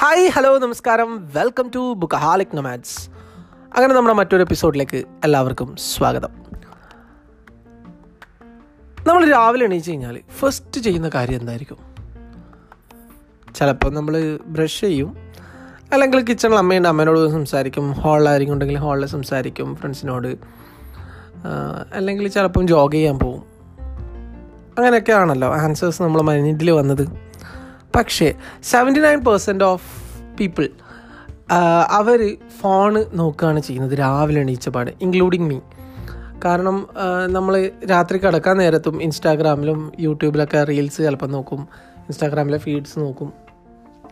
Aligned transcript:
Hi 0.00 0.28
hello 0.28 0.58
നമസ്കാരം. 0.58 1.26
Welcome 1.34 1.70
to 1.74 1.92
bookaholic 1.92 2.56
nomads 2.56 3.10
അങ്ങനെ 3.76 3.94
നമ്മുടെ 3.94 4.14
മറ്റൊരു 4.14 4.42
എപ്പിസോഡിലേക്ക് 4.42 4.96
എല്ലാവർക്കും 5.24 5.76
സ്വാഗതം. 5.76 6.28
നമ്മൾ 9.06 9.30
രാവിലെ 9.30 9.64
എണീച്ച് 9.64 9.90
കഴിഞ്ഞാൽ 9.90 10.20
ഫസ്റ്റ് 10.38 10.80
ചെയ്യുന്ന 10.80 11.10
കാര്യം 11.14 11.40
എന്തായിരിക്കും? 11.40 11.78
ചിലപ്പോൾ 13.54 13.92
നമ്മൾ 13.92 14.38
ബ്രഷ് 14.46 14.80
ചെയ്യും. 14.80 15.16
അല്ലെങ്കിൽ 15.92 16.24
കിച്ചണിൽ 16.24 16.54
അമ്മയുണ്ട് 16.54 16.88
അമ്മേനോട് 16.88 17.30
സംസാരിക്കും. 17.30 17.92
ഹാളിലായിരിക്കും 17.92 18.52
ഉണ്ടെങ്കിൽ 18.52 18.78
ഹാളിൽ 18.78 19.06
സംസാരിക്കും 19.06 19.76
ഫ്രണ്ട്സിനോട് 19.76 20.36
അല്ലെങ്കിൽ 21.92 22.28
ചിലപ്പം 22.28 22.68
ജോഗ് 22.68 22.92
ചെയ്യാൻ 22.92 23.18
പോവും. 23.18 23.42
അങ്ങനെയൊക്കെ 24.78 25.12
ആണല്ലോ 25.12 25.54
ആൻസേഴ്സ് 25.54 26.02
നമ്മൾ 26.02 26.22
മൈൻഡിൽ 26.22 26.70
വന്നത്. 26.70 27.27
പക്ഷേ 27.98 28.34
seventy 28.62 29.00
nine 29.00 29.24
percent 29.24 29.64
of 29.64 29.86
people 30.40 30.68
our 31.88 32.36
phone 32.60 33.04
നോക്കുകയാണ് 33.18 33.60
ചെയ്യുന്നത് 33.60 33.98
രാവിലെ 33.98 34.40
എണീച്ചപാട് 34.40 34.90
ഇൻക്ലൂഡിങ് 35.00 35.48
മീ 35.50 35.58
കാരണം 36.44 36.88
നമ്മൾ 37.26 37.70
രാത്രി 37.90 38.18
കിടക്കാൻ 38.18 38.56
നേരത്തും 38.58 39.02
ഇൻസ്റ്റാഗ്രാമിലും 39.02 39.92
യൂട്യൂബിലൊക്കെ 40.00 40.64
റീൽസ് 40.64 40.96
ചിലപ്പോൾ 40.96 41.26
നോക്കും 41.26 41.68
ഇൻസ്റ്റാഗ്രാമിലെ 41.96 42.58
ഫീഡ്സ് 42.58 42.98
നോക്കും 42.98 43.32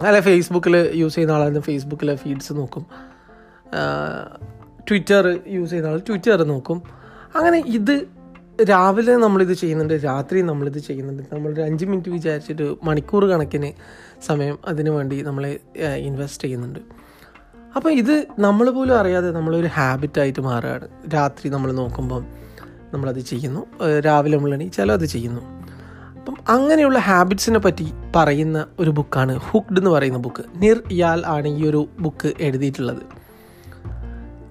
അല്ല 0.06 0.20
ഫേസ്ബുക്കിൽ 0.20 0.90
യൂസ് 0.94 1.14
ചെയ്യുന്ന 1.14 1.32
ആളായിരുന്നു 1.32 1.60
ഫേസ്ബുക്കിലെ 1.60 2.16
ഫീഡ്സ് 2.16 2.52
നോക്കും 2.52 2.86
ട്വിറ്റർ 4.88 5.40
യൂസ് 5.46 5.70
ചെയ്യുന്ന 5.70 5.90
ആൾ 5.90 5.98
ട്വിറ്റർ 5.98 6.48
നോക്കും. 6.48 6.82
അങ്ങനെ 7.36 7.58
ഇത് 7.66 8.15
രാവിലെ 8.64 9.16
നമ്മളിത് 9.16 9.52
ചെയ്യുന്നുണ്ട് 9.52 9.94
രാത്രി 9.94 10.42
നമ്മളിത് 10.42 10.78
ചെയ്യുന്നുണ്ട്. 10.78 11.22
ഒരു 11.48 11.60
അഞ്ച് 11.60 11.84
മിനിറ്റ് 11.84 12.08
വിചാരിച്ചിട്ട് 12.08 12.74
മണിക്കൂർ 12.82 13.24
കണക്കിന് 13.24 13.72
സമയം 14.26 14.58
അതിനു 14.68 14.90
വേണ്ടി 14.90 15.22
നമ്മൾ 15.22 15.58
ഇൻവെസ്റ്റ് 15.96 16.44
ചെയ്യുന്നുണ്ട്. 16.44 16.78
അപ്പോൾ 17.76 17.92
ഇത് 17.92 18.26
നമ്മൾ 18.38 18.70
പോലും 18.70 18.98
അറിയാതെ 18.98 19.30
നമ്മളൊരു 19.30 19.66
ഹാബിറ്റായിട്ട് 19.66 20.40
മാറുകയാണ്. 20.40 20.88
രാത്രി 21.14 21.50
നമ്മൾ 21.50 21.72
നോക്കുമ്പം 21.72 22.26
നമ്മളത് 22.94 23.20
ചെയ്യുന്നു. 23.20 23.66
രാവിലെ 24.00 24.36
നമ്മൾ 24.36 24.54
എണീച്ചാലും 24.54 24.92
അത് 24.92 25.04
ചെയ്യുന്നു. 25.04 25.40
അപ്പം 26.18 26.36
അങ്ങനെയുള്ള 26.48 26.98
ഹാബിറ്റ്സിനെ 26.98 27.58
പറ്റി 27.58 27.92
പറയുന്ന 28.16 28.66
ഒരു 28.78 28.90
ബുക്കാണ് 28.90 29.36
ഹുക്ഡ് 29.36 29.78
എന്ന് 29.78 29.90
പറയുന്ന 29.90 30.18
ബുക്ക് 30.18 30.42
നിർ 30.56 30.82
ഇയാൽ 30.90 31.26
ആണ് 31.26 31.48
ഈ 31.48 31.68
ഒരു 31.68 31.88
ബുക്ക് 32.00 32.32
എഴുതിയിട്ടുള്ളത്. 32.40 33.25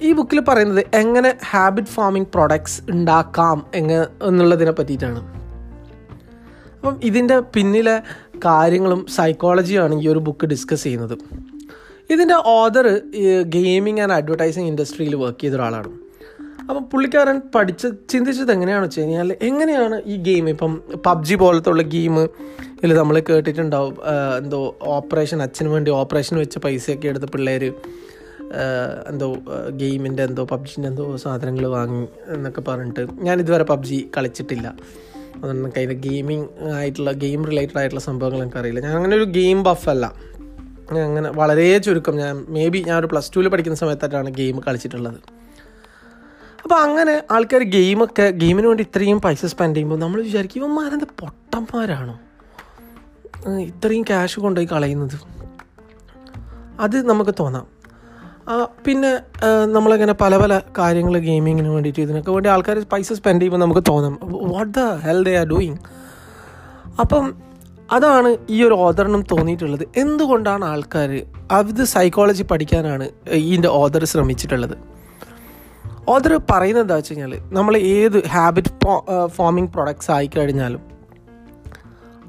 ഈ 0.06 0.12
ബുക്കിൽ 0.14 0.40
പറയുന്നത് 0.48 0.84
എങ്ങനെ 0.94 1.32
ഹാബിറ്റ് 1.52 1.88
ഫോമിംഗ് 1.88 2.28
പ്രൊഡക്ട്സ് 2.34 2.82
ഉണ്ടാക്കാം 2.90 3.66
എങ്ങ 3.76 3.94
എന്നുള്ളതിനെ 4.24 4.72
പറ്റിയിട്ടാണ്. 4.72 5.22
അപ്പം 6.76 6.96
ഇതിന്റെ 7.04 7.40
പിന്നിലെ 7.40 7.96
കാര്യങ്ങളും 8.46 9.06
സൈക്കോളജിയാണ് 9.16 9.94
ഈ 10.04 10.08
ഒരു 10.08 10.20
ബുക്ക് 10.20 10.46
ഡിസ്കസ് 10.46 10.84
ചെയ്യുന്നത്. 10.84 11.16
ഇതിന്റെ 12.10 12.38
ഓദർ 12.46 12.88
ഗെയിമിംഗ് 13.58 14.02
ആൻഡ് 14.02 14.14
അഡ്വർടൈസിങ് 14.14 14.68
ഇൻഡസ്ട്രിയിൽ 14.68 15.16
വർക്ക് 15.16 15.42
ചെയ്ത 15.42 15.56
ഒരാളാണ്. 15.56 15.92
അപ്പം 16.70 16.84
പുള്ളിക്കാരൻ 16.84 17.42
പഠിച്ച് 17.56 17.88
ചിന്തിച്ചത് 18.10 18.52
എങ്ങനെയാണെന്ന് 18.52 18.88
വെച്ച് 18.88 19.02
കഴിഞ്ഞാൽ 19.02 19.32
എങ്ങനെയാണ് 19.42 19.98
ഈ 20.06 20.16
ഗെയിം 20.18 20.50
ഇപ്പം 20.50 20.72
പബ്ജി 21.06 21.36
പോലത്തെ 21.36 21.70
ഉള്ള 21.70 21.84
ഗെയിം 21.96 22.16
ഇതിൽ 22.78 22.94
നമ്മൾ 22.98 23.16
കേട്ടിട്ടുണ്ടാവും 23.20 23.96
എന്തോ 24.38 24.60
ഓപ്പറേഷൻ 24.82 25.42
അച്ഛന് 25.42 25.68
വേണ്ടി 25.68 25.92
ഓപ്പറേഷൻ 25.92 26.38
വെച്ച് 26.38 26.60
പൈസയൊക്കെ 26.60 27.08
എടുത്ത് 27.08 27.28
പിള്ളേർ 27.28 27.64
എന്തോ 29.10 29.36
ഗെയിമിന്റെ 29.70 30.24
എന്തോ 30.24 30.46
പബ്ജിന്റെ 30.46 30.90
എന്തോ 30.90 31.16
സാധനങ്ങൾ 31.16 31.68
വാങ്ങി 31.68 32.08
എന്നൊക്കെ 32.28 32.62
പറഞ്ഞിട്ട് 32.62 33.08
ഞാൻ 33.12 33.40
ഇതുവരെ 33.40 33.64
പബ്ജി 33.64 34.10
കളിച്ചിട്ടില്ല. 34.18 34.76
അതുകൊണ്ട് 35.36 35.70
കയ്യിൽ 35.78 35.94
ഗെയിമിംഗ് 35.94 36.74
ആയിട്ടുള്ള 36.74 37.12
ഗെയിം 37.12 37.46
റിലേറ്റഡ് 37.46 37.78
ആയിട്ടുള്ള 37.78 38.02
സംഭവങ്ങൾ 38.02 38.42
എനിക്കറിയില്ല 38.42 38.80
ഞാൻ 38.80 38.96
അങ്ങനെ 38.96 39.16
ഒരു 39.16 39.24
ഗെയിം 39.24 39.64
ബഫല്ല 39.64 40.14
ഞാൻ 40.92 41.06
അങ്ങനെ 41.06 41.30
വളരെ 41.30 41.78
ചുരുക്കം 41.78 42.16
ഞാൻ 42.16 42.46
മേ 42.50 42.68
ബി 42.68 42.84
ഞാൻ 42.88 43.00
ഒരു 43.00 43.08
പ്ലസ് 43.08 43.32
ടുവിൽ 43.36 43.48
പഠിക്കുന്ന 43.50 43.78
സമയത്തായിട്ടാണ് 43.78 44.30
ഗെയിം 44.30 44.60
കളിച്ചിട്ടുള്ളത്. 44.68 45.16
അപ്പോൾ 46.64 46.76
അങ്ങനെ 46.76 47.24
ആൾക്കാർ 47.32 47.64
ഗെയിമൊക്കെ 47.64 48.30
ഗെയിമിന് 48.30 48.68
വേണ്ടി 48.68 48.84
ഇത്രയും 48.84 49.22
പൈസ 49.22 49.46
സ്പെൻഡ് 49.46 49.76
ചെയ്യുമ്പോൾ 49.76 50.00
നമ്മൾ 50.00 50.22
വിചാരിക്കും 50.22 50.60
ഇവന്മാരെന്താ 50.60 51.06
പൊട്ടന്മാരാണോ? 51.20 52.20
ഇത്രയും 53.60 54.02
ക്യാഷ് 54.02 54.40
കൊണ്ടുപോയി 54.40 54.68
കളയുന്നത്. 54.72 55.20
അത് 56.80 57.10
നമുക്ക് 57.10 57.36
തോന്നാം. 57.40 57.75
പിന്നെ 58.86 59.12
നമ്മളിങ്ങനെ 59.66 60.14
പല 60.14 60.38
പല 60.38 60.62
കാര്യങ്ങൾ 60.78 61.18
ഗെയിമിങ്ങിന് 61.20 61.70
വേണ്ടിയിട്ട് 61.70 62.02
ഇതിനൊക്കെ 62.02 62.32
വേണ്ടി 62.32 62.50
ആൾക്കാർ 62.50 62.80
പൈസ 62.92 63.14
സ്പെൻഡ് 63.14 63.42
ചെയ്യുമ്പോൾ 63.42 63.62
നമുക്ക് 63.66 63.84
തോന്നാം 63.90 64.14
what 64.54 64.72
the 64.80 64.84
hell 65.06 65.24
they 65.24 65.34
are 65.38 65.46
doing 65.46 65.78
അപ്പം 67.00 67.26
അതാണ് 67.92 68.38
ഈ 68.50 68.64
ഒരു 68.64 68.74
ഓദറിനും 68.74 69.24
തോന്നിയിട്ടുള്ളത്. 69.32 69.84
എന്തുകൊണ്ടാണ് 69.98 70.66
ആൾക്കാർ 70.66 71.12
അത് 71.52 71.84
സൈക്കോളജി 71.86 72.44
പഠിക്കാനാണ് 72.44 73.10
ഇതിന്റെ 73.32 73.68
ഓദർ 73.68 74.06
ശ്രമിച്ചിട്ടുള്ളത്? 74.06 74.76
ഓദർ 76.10 76.34
പറയുന്നത് 76.52 76.84
എന്താ 76.84 76.96
വെച്ച് 76.96 77.12
കഴിഞ്ഞാൽ 77.12 77.34
നമ്മൾ 77.52 77.78
ഏത് 77.78 78.28
ഹാബിറ്റ് 78.28 78.72
ഫോമിങ് 79.28 79.68
പ്രൊഡക്ട്സ് 79.68 80.12
ആയിക്കഴിഞ്ഞാലും 80.12 80.82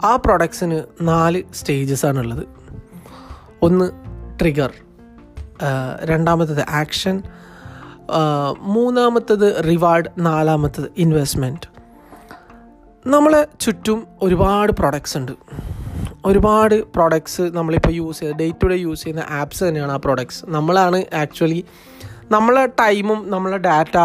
ആ 0.05 0.17
പ്രൊഡക്ട്സിന് 0.17 0.83
നാല് 1.01 1.43
സ്റ്റേജസ് 1.55 2.07
ആണുള്ളത്. 2.07 2.45
ഒന്ന് 3.63 3.87
ട്രിഗർ 4.41 4.73
രണ്ടാമത്തത് 6.05 6.65
ആക്ഷൻ. 6.69 7.23
മൂന്നാമത്തത് 8.59 9.65
റിവാർഡ് 9.65 10.11
നാലാമത്തത് 10.19 10.93
ഇൻവെസ്റ്റ്മെന്റ് 10.97 11.69
നമ്മളെ 13.07 13.47
ചുറ്റും 13.61 14.07
ഒരുപാട് 14.23 14.73
പ്രൊഡക്ട്സ് 14.73 15.19
ഉണ്ട്. 15.19 15.33
ഒരുപാട് 16.25 16.83
പ്രൊഡക്ട്സ് 16.93 17.43
നമ്മളിപ്പോൾ 17.43 17.91
യൂസ് 17.91 18.21
ചെയ്ത് 18.21 18.37
ഡേ 18.37 18.53
ടു 18.63 18.67
ഡേ 18.67 18.77
യൂസ് 18.77 19.03
ചെയ്യുന്ന 19.03 19.25
ആപ്സ് 19.31 19.65
തന്നെയാണ് 19.65 19.93
ആ 19.93 19.97
പ്രൊഡക്ട്സ് 19.97 20.45
നമ്മളാണ് 20.49 21.05
ആക്ച്വലി 21.15 21.65
നമ്മളെ 22.31 22.67
ടൈമും 22.67 23.31
നമ്മളെ 23.31 23.57
ഡാറ്റ 23.57 23.97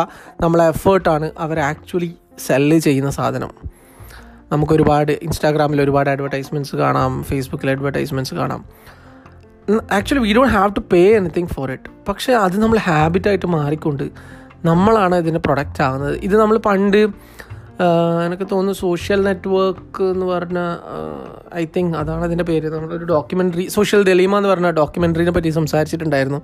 നമ്മളെ 0.42 0.66
എഫേർട്ടാണ് 0.66 1.32
അവർ 1.40 1.60
ആക്ച്വലി 1.60 2.16
സെല്ല് 2.48 2.80
ചെയ്യുന്ന 2.80 3.12
സാധനം. 3.12 3.52
നമുക്കൊരുപാട് 4.52 5.12
ഇൻസ്റ്റാഗ്രാമിൽ 5.12 5.82
ഒരുപാട് 5.82 6.10
അഡ്വർടൈസ്മെന്റ്സ് 6.10 6.76
കാണാം 6.76 7.24
ഫേസ്ബുക്കിൽ 7.24 7.70
അഡ്വർടൈസ്മെന്റ്സ് 7.70 8.36
കാണാം. 8.36 8.66
Actually 9.78 10.24
we 10.28 10.34
don't 10.34 10.54
have 10.54 10.76
to 10.76 10.80
pay 10.80 11.16
anything 11.16 11.48
for 11.48 11.72
it 11.72 12.06
പക്ഷേ 12.08 12.34
അത് 12.34 12.62
നമ്മൾ 12.64 12.78
ഹാബിറ്റായിട്ട് 12.78 13.46
മാറിക്കൊണ്ട് 13.46 14.04
നമ്മളാണ് 14.66 15.16
ഇതിന്റെ 15.16 15.40
പ്രൊഡക്റ്റ് 15.40 15.84
ആകുന്നത് 15.84 16.20
ഇത് 16.20 16.36
നമ്മൾ 16.42 16.58
പണ്ട് 16.58 17.32
എനിക്ക് 18.26 18.44
തോന്നുന്നു 18.44 18.74
സോഷ്യൽ 18.74 19.22
നെറ്റ്വർക്ക് 19.22 20.04
എന്ന് 20.04 20.26
പറഞ്ഞ 20.26 20.60
ഐ 21.56 21.66
തിങ്ക് 21.78 21.98
അതാണ് 21.98 22.24
അതിന്റെ 22.24 22.44
പേര്. 22.44 22.68
നമ്മളൊരു 22.70 23.06
ഡോക്യുമെന്ററി 23.06 23.68
സോഷ്യൽ 23.68 24.04
ദലീമ 24.04 24.38
എന്ന് 24.38 24.50
പറഞ്ഞ 24.50 24.72
ഡോക്യുമെന്ററിനെ 24.72 25.32
പറ്റി 25.32 25.50
സംസാരിച്ചിട്ടുണ്ടായിരുന്നു. 25.50 26.42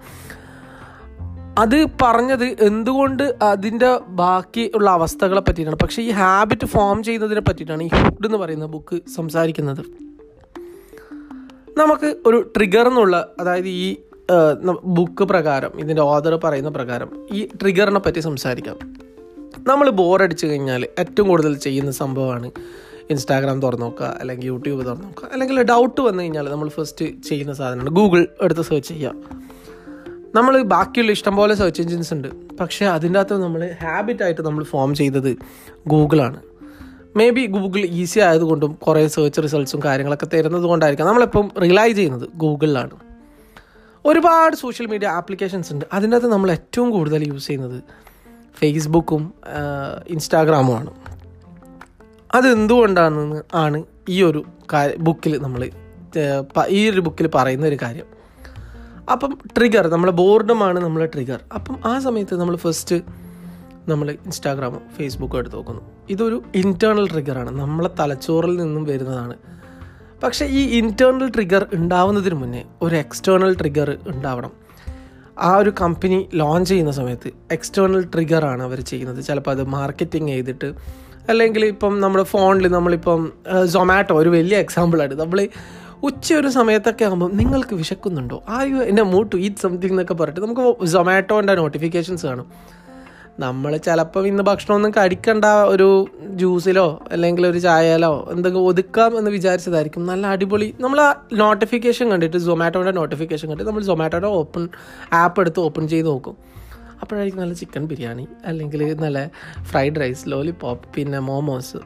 അത് 1.58 1.86
പറഞ്ഞത് 2.02 2.44
എന്തുകൊണ്ട് 2.44 3.36
അതിന്റെ 3.42 4.00
ബാക്കി 4.08 4.72
ഉള്ള 4.76 4.90
അവസ്ഥകളെ 4.90 5.42
പറ്റിയിട്ടാണ്. 5.42 5.78
പക്ഷേ 5.78 6.04
ഈ 6.04 6.10
ഹാബിറ്റ് 6.10 6.68
ഫോം 6.68 7.04
ചെയ്യുന്നതിനെ 7.04 7.42
പറ്റിയിട്ടാണ് 7.42 7.84
ഈ 7.84 7.88
ഹുഡ് 7.88 8.26
എന്ന് 8.26 8.38
പറയുന്ന 8.38 8.66
ബുക്ക് 8.66 9.00
സംസാരിക്കുന്നത്. 9.16 10.07
നമുക്ക് 11.80 12.10
ഒരു 12.26 12.38
ട്രിഗർ 12.56 12.86
എന്നുള്ള 12.88 13.16
അതായത് 13.40 13.68
ഈ 13.68 13.88
ബുക്ക് 14.98 15.24
പ്രകാരം 15.24 15.74
ഇതിന്റെ 15.80 16.04
ഓദർ 16.12 16.34
പറയുന്ന 16.44 16.70
പ്രകാരം 16.70 17.10
ഈ 17.32 17.40
ട്രിഗറിനെ 17.62 18.00
പറ്റി 18.00 18.22
സംസാരിക്കാം. 18.28 18.78
നമ്മൾ 19.70 19.88
ബോറടിച്ച് 20.00 20.46
കഴിഞ്ഞാൽ 20.48 20.82
ഏറ്റവും 21.02 21.28
കൂടുതൽ 21.28 21.54
ചെയ്യുന്ന 21.66 21.92
സംഭവമാണ് 21.92 22.48
ഇൻസ്റ്റാഗ്രാം 23.14 23.62
തുറന്നു 23.62 23.86
നോക്കുക 23.86 24.10
അല്ലെങ്കിൽ 24.22 24.48
യൂട്യൂബ് 24.48 24.82
തുറന്നു 24.88 25.06
നോക്കുക 25.08 25.28
അല്ലെങ്കിൽ 25.34 25.62
ഡൗട്ട് 25.72 26.02
വന്നു 26.02 26.22
കഴിഞ്ഞാൽ 26.24 26.48
നമ്മൾ 26.54 26.70
ഫസ്റ്റ് 26.78 27.06
ചെയ്യുന്ന 27.30 27.54
സാധനമാണ് 27.54 27.94
ഗൂഗിൾ 28.00 28.22
എടുത്ത് 28.42 28.62
സെർച്ച് 28.62 28.90
ചെയ്യുക. 28.94 29.14
നമ്മൾ 30.36 30.54
ബാക്കിയുള്ള 30.74 31.12
ഇഷ്ടംപോലെ 31.18 31.54
സെർച്ച് 31.56 31.82
എഞ്ചിൻസ് 31.82 32.14
ഉണ്ട്. 32.14 32.30
പക്ഷേ 32.60 32.86
അതിന്റെ 32.96 33.20
അകത്ത് 33.20 33.44
നമ്മൾ 33.44 33.62
ഹാബിറ്റായിട്ട് 33.84 34.42
നമ്മൾ 34.42 34.64
ഫോം 34.74 34.92
ചെയ്തത് 35.02 35.32
ഗൂഗിളാണ് 35.94 36.40
മേ 37.18 37.30
ബി 37.30 37.44
ഗൂഗിൾ 37.46 37.82
ഈസി 38.00 38.20
ആയതുകൊണ്ടും 38.20 38.72
കുറേ 38.74 39.08
സെർച്ച് 39.08 39.42
റിസൾട്ട്സും 39.44 39.80
കാര്യങ്ങളൊക്കെ 39.86 40.28
തരുന്നത് 40.34 40.64
കൊണ്ടായിരിക്കാം 40.64 41.08
നമ്മളിപ്പം 41.08 41.52
റിലൈ 41.64 41.92
ചെയ്യുന്നത് 41.92 42.30
ഗൂഗിളിലാണ് 42.36 42.96
ഒരുപാട് 44.06 44.56
സോഷ്യൽ 44.56 44.88
മീഡിയ 44.88 45.08
ആപ്ലിക്കേഷൻസ് 45.08 45.74
ഉണ്ട്. 45.74 45.86
അതിനകത്ത് 45.94 46.28
നമ്മൾ 46.28 46.52
ഏറ്റവും 46.52 46.92
കൂടുതൽ 46.92 47.28
യൂസ് 47.28 47.48
ചെയ്യുന്നത് 47.48 47.84
ഫേസ്ബുക്കും 48.60 49.34
ഇൻസ്റ്റാഗ്രാമുമാണ് 50.08 50.92
അതെന്തുകൊണ്ടാണെന്ന് 52.36 53.42
ആണ് 53.54 53.84
ഈ 54.10 54.24
ഒരു 54.24 54.46
ബുക്കിൽ 55.00 55.38
നമ്മൾ 55.42 55.70
ഈ 56.68 56.90
ഒരു 56.90 57.02
ബുക്കിൽ 57.02 57.28
പറയുന്ന 57.36 57.66
ഒരു 57.68 57.78
കാര്യം. 57.82 58.08
അപ്പം 59.12 59.38
ട്രിഗർ 59.58 59.88
നമ്മളെ 59.88 60.12
ബോർഡമാണ് 60.12 60.80
നമ്മളെ 60.80 61.06
ട്രിഗർ 61.06 61.40
അപ്പം 61.54 61.76
ആ 61.86 62.00
സമയത്ത് 62.00 62.36
നമ്മൾ 62.40 62.56
ഫസ്റ്റ് 62.56 62.96
നമ്മൾ 63.88 64.12
ഇൻസ്റ്റാഗ്രാമോ 64.12 64.80
ഫേസ്ബുക്കോ 64.98 65.38
എടുത്ത് 65.38 65.56
നോക്കുന്നു. 65.56 65.82
ഇതൊരു 66.10 66.44
ഇന്റേർണൽ 66.56 67.08
ട്രിഗറാണ് 67.10 67.60
നമ്മളെ 67.60 67.90
തലച്ചോറിൽ 68.00 68.58
നിന്നും 68.58 68.84
വരുന്നതാണ്. 68.84 69.36
പക്ഷേ 70.24 70.46
ഈ 70.46 70.62
ഇന്റേർണൽ 70.78 71.30
ട്രിഗർ 71.30 71.68
ഉണ്ടാവുന്നതിന് 71.74 72.36
മുന്നേ 72.36 72.64
ഒരു 72.82 72.96
എക്സ്റ്റേർണൽ 72.96 73.54
ട്രിഗർ 73.54 73.98
ഉണ്ടാവണം. 74.08 74.52
ആ 75.40 75.58
ഒരു 75.58 75.74
കമ്പനി 75.82 76.30
ലോഞ്ച് 76.34 76.70
ചെയ്യുന്ന 76.70 76.92
സമയത്ത് 76.92 77.32
എക്സ്റ്റേർണൽ 77.52 78.04
ട്രിഗറാണ് 78.14 78.64
അവർ 78.64 78.82
ചെയ്യുന്നത്. 78.82 79.22
ചിലപ്പോൾ 79.26 79.52
അത് 79.52 79.64
മാർക്കറ്റിംഗ് 79.64 80.30
ചെയ്തിട്ട് 80.30 80.74
അല്ലെങ്കിൽ 81.30 81.66
ഇപ്പം 81.66 82.00
നമ്മുടെ 82.00 82.24
ഫോണിൽ 82.24 82.68
നമ്മളിപ്പം 82.68 83.32
സൊമാറ്റോ 83.66 84.16
ഒരു 84.16 84.30
വലിയ 84.30 84.58
എക്സാമ്പിളാണ് 84.58 85.14
നമ്മൾ 85.14 85.50
ഉച്ച 86.04 86.34
ഒരു 86.34 86.48
സമയത്തൊക്കെ 86.48 87.06
ആകുമ്പോൾ 87.06 87.34
നിങ്ങൾക്ക് 87.34 87.76
വിശക്കുന്നുണ്ടോ? 87.76 88.44
ആ 88.50 88.64
യു 88.64 88.76
എന്നെ 88.76 89.04
മൂട്ട് 89.04 89.36
ഈറ്റ് 89.36 89.56
സംതിങ് 89.56 89.92
എന്നൊക്കെ 89.92 90.14
പറഞ്ഞിട്ട് 90.14 90.42
നമുക്ക് 90.42 90.86
സൊമാറ്റോന്റെ 90.86 91.56
നോട്ടിഫിക്കേഷൻസ് 91.56 92.26
കാണും. 92.26 92.77
നമ്മൾ 93.40 93.78
ചിലപ്പോൾ 93.78 94.28
ഇന്ന് 94.28 94.44
ഭക്ഷണമൊന്നും 94.44 94.92
കഴിക്കണ്ട 94.92 95.46
ഒരു 95.46 96.06
ജ്യൂസിലോ 96.22 97.02
അല്ലെങ്കിൽ 97.12 97.48
ഒരു 97.48 97.58
ചായയിലോ 97.58 98.28
എന്തെങ്കിലും 98.32 98.68
ഒതുക്കാം 98.68 99.18
എന്ന് 99.18 99.32
വിചാരിച്ചതായിരിക്കും. 99.32 100.06
നല്ല 100.06 100.28
അടിപൊളി. 100.28 100.76
നമ്മൾ 100.80 101.02
ആ 101.02 101.14
നോട്ടിഫിക്കേഷൻ 101.34 102.10
കണ്ടിട്ട് 102.12 102.38
സൊമാറ്റോയുടെ 102.38 102.92
നോട്ടിഫിക്കേഷൻ 102.92 103.50
കണ്ടിട്ട് 103.50 103.72
നമ്മൾ 103.72 103.86
സൊമാറ്റോയുടെ 103.86 104.28
ഓപ്പൺ 104.28 104.70
ആപ്പ് 105.14 105.40
എടുത്ത് 105.40 105.60
ഓപ്പൺ 105.60 105.88
ചെയ്ത് 105.88 106.08
നോക്കും. 106.08 106.38
അപ്പോഴായിരിക്കും 107.02 107.42
നല്ല 107.42 107.54
ചിക്കൻ 107.54 107.86
ബിരിയാണി 107.86 108.28
അല്ലെങ്കിൽ 108.46 108.96
നല്ല 109.02 109.30
ഫ്രൈഡ് 109.62 110.02
റൈസ് 110.02 110.24
ലോലിപോപ്പ് 110.28 110.90
പിന്നെ 110.96 111.20
മോമോസ് 111.20 111.78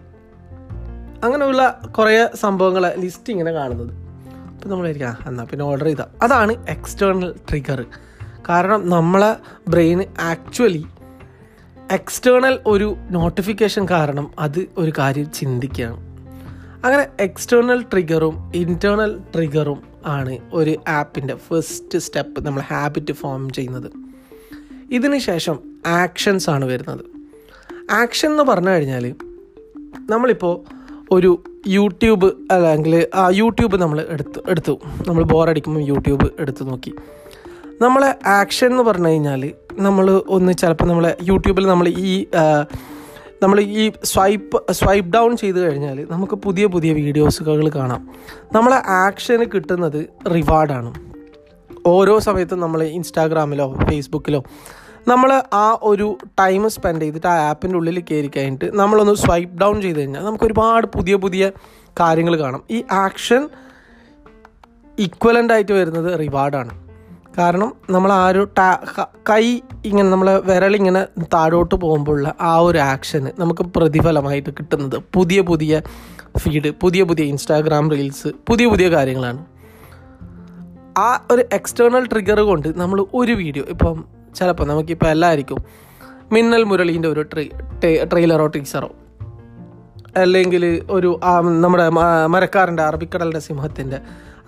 അങ്ങനെയുള്ള 1.24 1.82
കുറേ 1.98 2.30
സംഭവങ്ങൾ 2.36 2.94
ലിസ്റ്റ് 2.98 3.34
ഇങ്ങനെ 3.34 3.52
കാണുന്നത്. 3.52 3.94
അപ്പോൾ 4.54 4.70
നമ്മളായിരിക്കും 4.70 5.10
ആ 5.10 5.18
എന്നാൽ 5.28 5.46
പിന്നെ 5.46 5.66
ഓർഡർ 5.66 5.86
ചെയ്താൽ 5.86 6.06
അതാണ് 6.22 6.66
എക്സ്റ്റേണൽ 6.70 7.36
ട്രിഗർ 7.50 7.86
കാരണം 8.50 8.90
നമ്മളെ 8.90 9.36
ബ്രെയിൻ 9.70 10.06
ആക്ച്വലി 10.22 10.86
എക്സ്റ്റേണൽ 11.92 12.60
ഒരു 12.66 12.96
നോട്ടിഫിക്കേഷൻ 13.12 13.88
കാരണം 13.90 14.32
അത് 14.40 14.66
ഒരു 14.78 14.94
കാര്യം 14.98 15.32
ചിന്തിക്കുകയാണ്. 15.32 16.00
അങ്ങനെ 16.86 17.08
എക്സ്റ്റേണൽ 17.20 17.82
ട്രിഗറും 17.82 18.52
ഇന്റേർണൽ 18.56 19.20
ട്രിഗറും 19.36 19.82
ആണ് 20.06 20.38
ഒരു 20.54 20.76
ആപ്പിന്റെ 20.88 21.36
ഫസ്റ്റ് 21.36 21.98
സ്റ്റെപ്പ് 21.98 22.46
നമ്മൾ 22.46 22.62
ഹാബിറ്റ് 22.62 23.14
ഫോം 23.14 23.50
ചെയ്യുന്നത്. 23.50 23.92
ഇതിന് 24.92 25.18
ശേഷം 25.18 25.60
ആക്ഷൻസ് 25.88 26.50
ആണ് 26.50 26.66
വരുന്നത്. 26.66 27.06
ആക്ഷൻ 27.92 28.32
എന്ന് 28.32 28.44
പറഞ്ഞു 28.44 28.70
കഴിഞ്ഞാൽ 28.70 29.16
നമ്മളിപ്പോൾ 30.10 30.62
ഒരു 31.12 31.44
യൂട്യൂബ് 31.68 32.26
അല്ലെങ്കിൽ 32.52 33.08
ആ 33.16 33.30
യൂട്യൂബ് 33.30 33.82
നമ്മൾ 33.82 34.06
എടുത്ത് 34.10 34.40
എടുത്തു. 34.50 34.80
നമ്മൾ 35.08 35.24
ബോറടിക്കുമ്പോൾ 35.24 35.82
യൂട്യൂബ് 35.82 36.30
എടുത്ത് 36.40 36.68
നോക്കി. 36.70 36.94
നമ്മളെ 37.82 38.28
ആക്ഷൻ 38.28 38.68
എന്ന് 38.68 38.84
പറഞ്ഞു 38.84 39.08
കഴിഞ്ഞാൽ 39.08 39.52
നമ്മൾ 39.80 40.24
ഒന്ന് 40.28 40.54
ചിലപ്പോൾ 40.54 40.86
നമ്മൾ 40.86 41.16
യൂട്യൂബിൽ 41.24 41.68
നമ്മൾ 41.68 41.88
ഈ 41.88 42.28
നമ്മൾ 43.44 43.60
ഈ 43.60 43.92
സ്വൈപ്പ് 44.04 44.72
സ്വൈപ്പ് 44.72 45.14
ഡൗൺ 45.14 45.38
ചെയ്ത് 45.38 45.60
കഴിഞ്ഞാൽ 45.60 46.08
നമുക്ക് 46.12 46.34
പുതിയ 46.34 46.66
പുതിയ 46.66 46.94
വീഡിയോസുകൾ 46.94 47.70
കാണാം. 47.70 48.10
നമ്മളെ 48.54 48.76
ആക്ഷന് 48.76 49.46
കിട്ടുന്നത് 49.56 50.06
റിവാർഡാണ്. 50.36 50.94
ഓരോ 51.88 52.20
സമയത്തും 52.20 52.60
നമ്മൾ 52.60 52.84
ഇൻസ്റ്റാഗ്രാമിലോ 52.84 53.76
ഫേസ്ബുക്കിലോ 53.90 54.44
നമ്മൾ 55.08 55.44
ആ 55.54 55.80
ഒരു 55.84 56.18
ടൈം 56.40 56.70
സ്പെൻഡ് 56.70 57.02
ചെയ്തിട്ട് 57.02 57.28
ആ 57.28 57.50
ആപ്പിന്റെ 57.50 57.78
ഉള്ളിൽ 57.78 58.00
കയറി 58.00 58.32
കഴിഞ്ഞിട്ട് 58.38 58.78
നമ്മളൊന്ന് 58.78 59.14
സ്വൈപ്പ് 59.14 59.62
ഡൗൺ 59.62 59.82
ചെയ്ത് 59.82 60.00
കഴിഞ്ഞാൽ 60.00 60.24
നമുക്ക് 60.24 60.44
ഒരുപാട് 60.44 60.88
പുതിയ 60.88 61.16
പുതിയ 61.16 61.52
കാര്യങ്ങൾ 62.00 62.40
കാണാം. 62.40 62.64
ഈ 62.72 62.84
ആക്ഷൻ 62.92 63.50
ഈക്വലന്റ് 65.00 65.54
ആയിട്ട് 65.54 65.72
വരുന്നത് 65.72 66.20
റിവാർഡാണ്. 66.20 66.91
കാരണം 67.38 67.74
നമ്മൾ 67.90 68.14
ആ 68.14 68.28
ഒരു 68.28 68.48
ടാ 68.58 68.80
കൈ 69.30 69.60
ഇങ്ങനെ 69.86 70.10
നമ്മൾ 70.10 70.40
വിരലിങ്ങനെ 70.40 71.08
താഴോട്ട് 71.34 71.76
പോകുമ്പോഴുള്ള 71.76 72.36
ആ 72.42 72.58
ഒരു 72.58 72.78
ആക്ഷന് 72.78 73.42
നമുക്ക് 73.42 73.62
പ്രതിഫലമായിട്ട് 73.62 74.50
കിട്ടുന്നത് 74.50 75.02
പുതിയ 75.14 75.42
പുതിയ 75.42 75.82
ഫീഡ് 76.38 76.72
പുതിയ 76.72 77.04
പുതിയ 77.04 77.24
ഇൻസ്റ്റാഗ്രാം 77.24 77.92
റീൽസ് 77.92 78.28
പുതിയ 78.48 78.68
പുതിയ 78.68 78.90
കാര്യങ്ങളാണ്. 78.90 79.46
ആ 80.98 81.26
ഒരു 81.32 81.44
എക്സ്റ്റേണൽ 81.54 82.06
ട്രിഗർ 82.06 82.40
കൊണ്ട് 82.40 82.80
നമ്മൾ 82.80 83.06
ഒരു 83.14 83.32
വീഡിയോ 83.32 83.64
ഇപ്പം 83.70 84.06
ചിലപ്പോൾ 84.36 84.64
നമുക്കിപ്പോൾ 84.68 85.06
എല്ലാവർക്കും 85.06 85.58
മിന്നൽ 86.32 86.64
മുരളീന്റെ 86.64 87.08
ഒരു 87.08 87.22
ട്രീ 87.22 87.50
ട്രെയിലറോ 88.06 88.48
ടീച്ചറോ 88.48 88.92
അല്ലെങ്കിൽ 90.18 90.86
ഒരു 90.90 91.20
നമ്മുടെ 91.60 91.90
മരക്കാരന്റെ 92.28 92.84
അറബിക്കടലിന്റെ 92.84 93.40
സിംഹത്തിന്റെ 93.40 94.00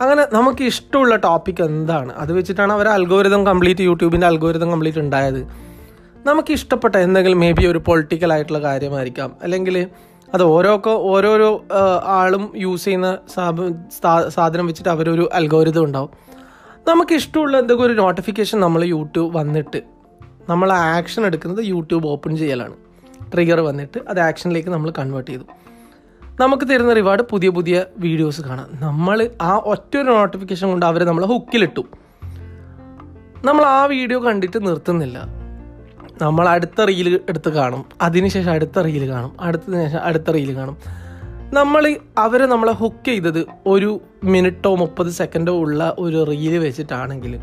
അങ്ങനെ 0.03 0.23
നമുക്ക് 0.35 0.63
ഇഷ്ടമുള്ള 0.71 1.15
ടോപ്പിക് 1.25 1.61
എന്താണ്? 1.65 2.11
അത് 2.21 2.31
വെച്ചിട്ടാണ് 2.37 2.71
അവർ 2.77 2.87
അൽഗോരിതം 2.95 3.41
കംപ്ലീറ്റ് 3.49 3.83
യൂട്യൂബിന്റെ 3.89 4.27
അൽഗോരിതം 4.27 4.69
കംപ്ലീറ്റ് 4.73 5.01
ഉണ്ടായത്. 5.05 5.41
നമുക്ക് 6.29 6.51
ഇഷ്ടപ്പെട്ട 6.57 6.95
എന്തെങ്കിലും 7.05 7.39
മേ 7.43 7.49
ബി 7.57 7.63
ഒരു 7.71 7.79
പൊളിറ്റിക്കൽ 7.87 8.31
ആയിട്ടുള്ള 8.33 8.61
കാര്യമായിരിക്കാം. 8.67 9.29
അല്ലെങ്കിൽ 9.45 9.77
അത് 10.35 10.43
ഓരോക്കെ 10.53 10.93
ഓരോരോ 11.13 11.49
ആളും 12.19 12.43
യൂസ് 12.65 12.85
ചെയ്യുന്ന 12.85 13.09
സാധനം 14.35 14.67
വെച്ചിട്ട് 14.69 14.91
അവരൊരു 14.95 15.25
അൽഗോരിതം 15.39 15.83
ഉണ്ടാവും. 15.87 16.11
നമുക്ക് 16.89 17.13
ഇഷ്ടമുള്ള 17.21 17.55
എന്തെങ്കിലും 17.63 17.87
ഒരു 17.89 17.95
നോട്ടിഫിക്കേഷൻ 18.03 18.57
നമ്മൾ 18.65 18.83
യൂട്യൂബ് 18.93 19.31
വന്നിട്ട് 19.39 19.81
നമ്മൾ 20.51 20.69
ആക്ഷൻ 20.97 21.21
എടുക്കുന്നത് 21.29 21.61
യൂട്യൂബ് 21.73 22.07
ഓപ്പൺ 22.13 22.31
ചെയ്യലാണ്. 22.41 22.75
ട്രിഗർ 23.33 23.59
വന്നിട്ട് 23.67 23.99
അത് 24.11 24.19
ആക്ഷനിലേക്ക് 24.27 24.71
നമ്മൾ 24.75 24.89
കൺവേർട്ട് 24.97 25.29
ചെയ്തു. 25.31 25.45
നമുക്ക് 26.39 26.63
തരുന്ന 26.69 26.93
റിവാർഡ് 26.93 27.21
പുതിയ 27.21 27.49
പുതിയ 27.49 27.85
വീഡിയോസ് 27.97 28.41
കാണാം. 28.41 28.67
നമ്മൾ 28.73 29.29
ആ 29.41 29.57
ഒറ്റ 29.57 29.97
ഒരു 29.97 30.11
നോട്ടിഫിക്കേഷൻ 30.11 30.67
കൊണ്ട് 30.67 30.85
അവരെ 30.85 31.05
നമ്മളെ 31.05 31.27
ഹുക്കിലിട്ടു 31.27 31.85
നമ്മൾ 33.45 33.65
ആ 33.65 33.85
വീഡിയോ 33.85 34.23
കണ്ടിട്ട് 34.23 34.67
നിർത്തുന്നില്ല. 34.67 35.27
നമ്മൾ 36.21 36.49
അടുത്ത 36.49 36.81
റീൽ 36.81 37.19
എടുത്ത് 37.29 37.49
കാണും. 37.49 37.85
അതിനുശേഷം 38.01 38.51
അടുത്ത 38.51 38.79
റീൽ 38.79 39.09
കാണും. 39.09 39.31
അടുത്തതിന് 39.39 39.87
ശേഷം 39.87 39.99
അടുത്ത 40.03 40.31
റീൽ 40.31 40.55
കാണും. 40.55 40.77
നമ്മൾ 41.53 41.95
അവരെ 42.17 42.45
നമ്മളെ 42.45 42.71
ഹുക്ക് 42.71 43.07
ചെയ്തത് 43.07 43.47
ഒരു 43.65 44.01
മിനിറ്റോ 44.23 44.75
മുപ്പത് 44.75 45.09
സെക്കൻഡോ 45.09 45.53
ഉള്ള 45.59 45.95
ഒരു 45.99 46.23
റീൽ 46.23 46.57
വെച്ചിട്ടാണെങ്കിൽ 46.57 47.39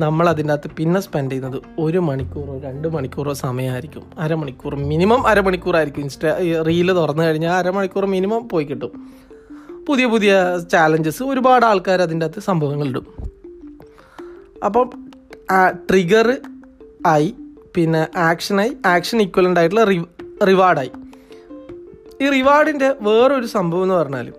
നമ്മൾ 0.00 0.28
അതിനകത്ത് 0.28 0.70
പിന്നെ 0.76 1.00
സ്പെൻഡ് 1.00 1.32
ചെയ്യുന്നത് 1.32 1.62
ഒരു 1.78 1.98
മണിക്കൂറോ 1.98 2.58
രണ്ട് 2.58 2.88
മണിക്കൂറോ 2.88 3.32
സമയമായിരിക്കും. 3.32 4.02
അരമണിക്കൂർ 4.18 4.74
മിനിമം 4.74 5.26
അരമണിക്കൂറായിരിക്കും. 5.26 6.00
ഇൻസ്റ്റാ 6.00 6.62
റീൽ 6.66 6.92
തുറന്നു 6.92 7.22
കഴിഞ്ഞാൽ 7.22 7.52
അരമണിക്കൂർ 7.52 8.06
മിനിമം 8.06 8.48
പോയി 8.48 8.64
കിട്ടും. 8.64 8.92
പുതിയ 9.88 10.06
പുതിയ 10.06 10.32
ചാലഞ്ചസ് 10.72 11.22
ഒരുപാട് 11.22 11.64
ആൾക്കാർ 11.66 12.02
അതിന്റെ 12.02 12.26
അകത്ത് 12.26 12.40
സംഭവങ്ങളിടും 12.40 13.06
അപ്പം 14.64 14.90
ട്രിഗർ 15.90 16.28
ആയി 17.06 17.34
പിന്നെ 17.74 18.02
ആക്ഷനായി 18.16 18.72
ആക്ഷൻ 18.86 19.22
ഈക്വലന്റ് 19.22 19.60
ആയിട്ടുള്ള 19.60 19.84
റി 19.84 19.96
റിവാർഡായി 20.48 20.90
ഈ 22.22 22.28
റിവാർഡിന്റെ 22.30 22.88
വേറൊരു 23.00 23.46
സംഭവം 23.46 23.82
എന്ന് 23.82 23.94
പറഞ്ഞാൽ 23.94 24.32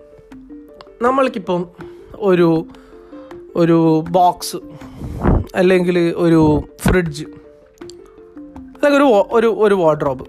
നമ്മൾക്കിപ്പം 1.02 1.66
ഒരു 2.14 2.66
ഒരു 3.56 4.04
ബോക്സ് 4.10 4.56
അല്ലെങ്കിൽ 5.54 6.14
ഒരു 6.16 6.62
ഫ്രിഡ്ജ് 6.80 7.24
അല്ലെങ്കിൽ 8.74 8.98
ഒരു 8.98 9.08
ഒരു 9.30 9.46
ഒരു 9.46 9.74
വാർഡ്രോബ് 9.74 10.24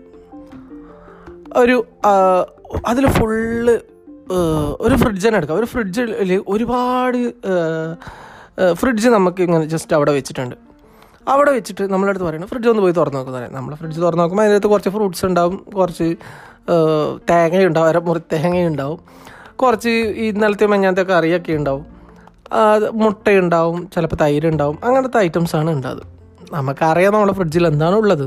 ഒരു 1.57 1.85
അതിൽ 2.87 3.07
ഫുള്ള് 3.07 3.79
ഒരു 4.81 4.95
ഫ്രിഡ്ജ് 4.95 5.27
തന്നെ 5.27 5.37
എടുക്കാം. 5.37 5.57
ഒരു 5.57 5.65
ഫ്രിഡ്ജിൽ 5.65 6.43
ഒരുപാട് 6.47 7.33
ഫ്രിഡ്ജ് 8.73 9.09
നമുക്ക് 9.09 9.41
ഇങ്ങനെ 9.43 9.65
ജസ്റ്റ് 9.65 9.95
അവിടെ 9.95 10.11
വെച്ചിട്ടുണ്ട്. 10.11 10.55
അവിടെ 11.27 11.51
വെച്ചിട്ട് 11.51 11.83
നമ്മളടുത്ത് 11.93 12.25
പറയുന്നത് 12.25 12.49
ഫ്രിഡ്ജ് 12.49 12.69
ഒന്ന് 12.69 12.81
പോയി 12.81 12.93
തുറന്ന് 12.93 13.17
നോക്കുന്ന 13.17 13.37
പറയാം. 13.37 13.53
നമ്മൾ 13.53 13.75
ഫ്രിഡ്ജ് 13.75 14.01
തുറന്ന് 14.01 14.23
നോക്കുമ്പോൾ 14.23 14.43
അതിനകത്ത് 14.43 14.67
കുറച്ച് 14.67 14.89
ഫ്രൂട്ട്സ് 14.89 15.25
ഉണ്ടാവും 15.25 15.57
കുറച്ച് 15.57 16.15
തേങ്ങയുണ്ടാവും 17.29 17.87
അര 17.87 17.97
മുറി 17.97 18.19
തേങ്ങയുണ്ടാവും 18.33 18.99
കുറച്ച് 19.55 19.89
ഇന്നലത്തെ 20.27 20.65
മഞ്ഞാത്തൊക്കെ 20.65 21.13
കറിയൊക്കെ 21.13 21.53
ഉണ്ടാവും. 21.53 21.85
മുട്ടയുണ്ടാവും 22.93 23.89
ചിലപ്പോൾ 23.93 24.15
തൈര് 24.15 24.47
ഉണ്ടാവും 24.47 24.77
അങ്ങനത്തെ 24.83 25.19
ഐറ്റംസാണ് 25.19 25.69
ഉണ്ടാകുന്നത് 25.69 26.09
നമുക്കറിയാം 26.53 27.13
നമ്മുടെ 27.13 27.33
ഫ്രിഡ്ജിൽ 27.33 27.67
എന്താണ് 27.67 27.95
ഉള്ളത്. 27.95 28.25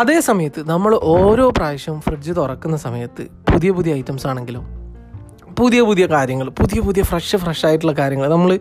അതേ 0.00 0.20
സമയത്ത് 0.20 0.68
നമ്മൾ 0.68 1.00
ഓരോ 1.14 1.48
പ്രാവശ്യവും 1.48 2.00
ഫ്രിഡ്ജ് 2.00 2.32
തുറക്കുന്ന 2.32 2.76
സമയത്ത് 2.76 3.22
പുതിയ 3.52 3.70
പുതിയ 3.70 3.94
ഐറ്റംസ് 3.94 4.26
ആണെങ്കിലും 4.26 4.64
പുതിയ 5.58 5.80
പുതിയ 5.82 6.06
കാര്യങ്ങൾ 6.06 6.48
പുതിയ 6.50 6.80
പുതിയ 6.80 7.02
ഫ്രഷ് 7.02 7.36
ഫ്രഷ് 7.36 7.66
ആയിട്ടുള്ള 7.66 7.92
കാര്യങ്ങൾ 7.92 8.28
നമ്മൾ 8.28 8.58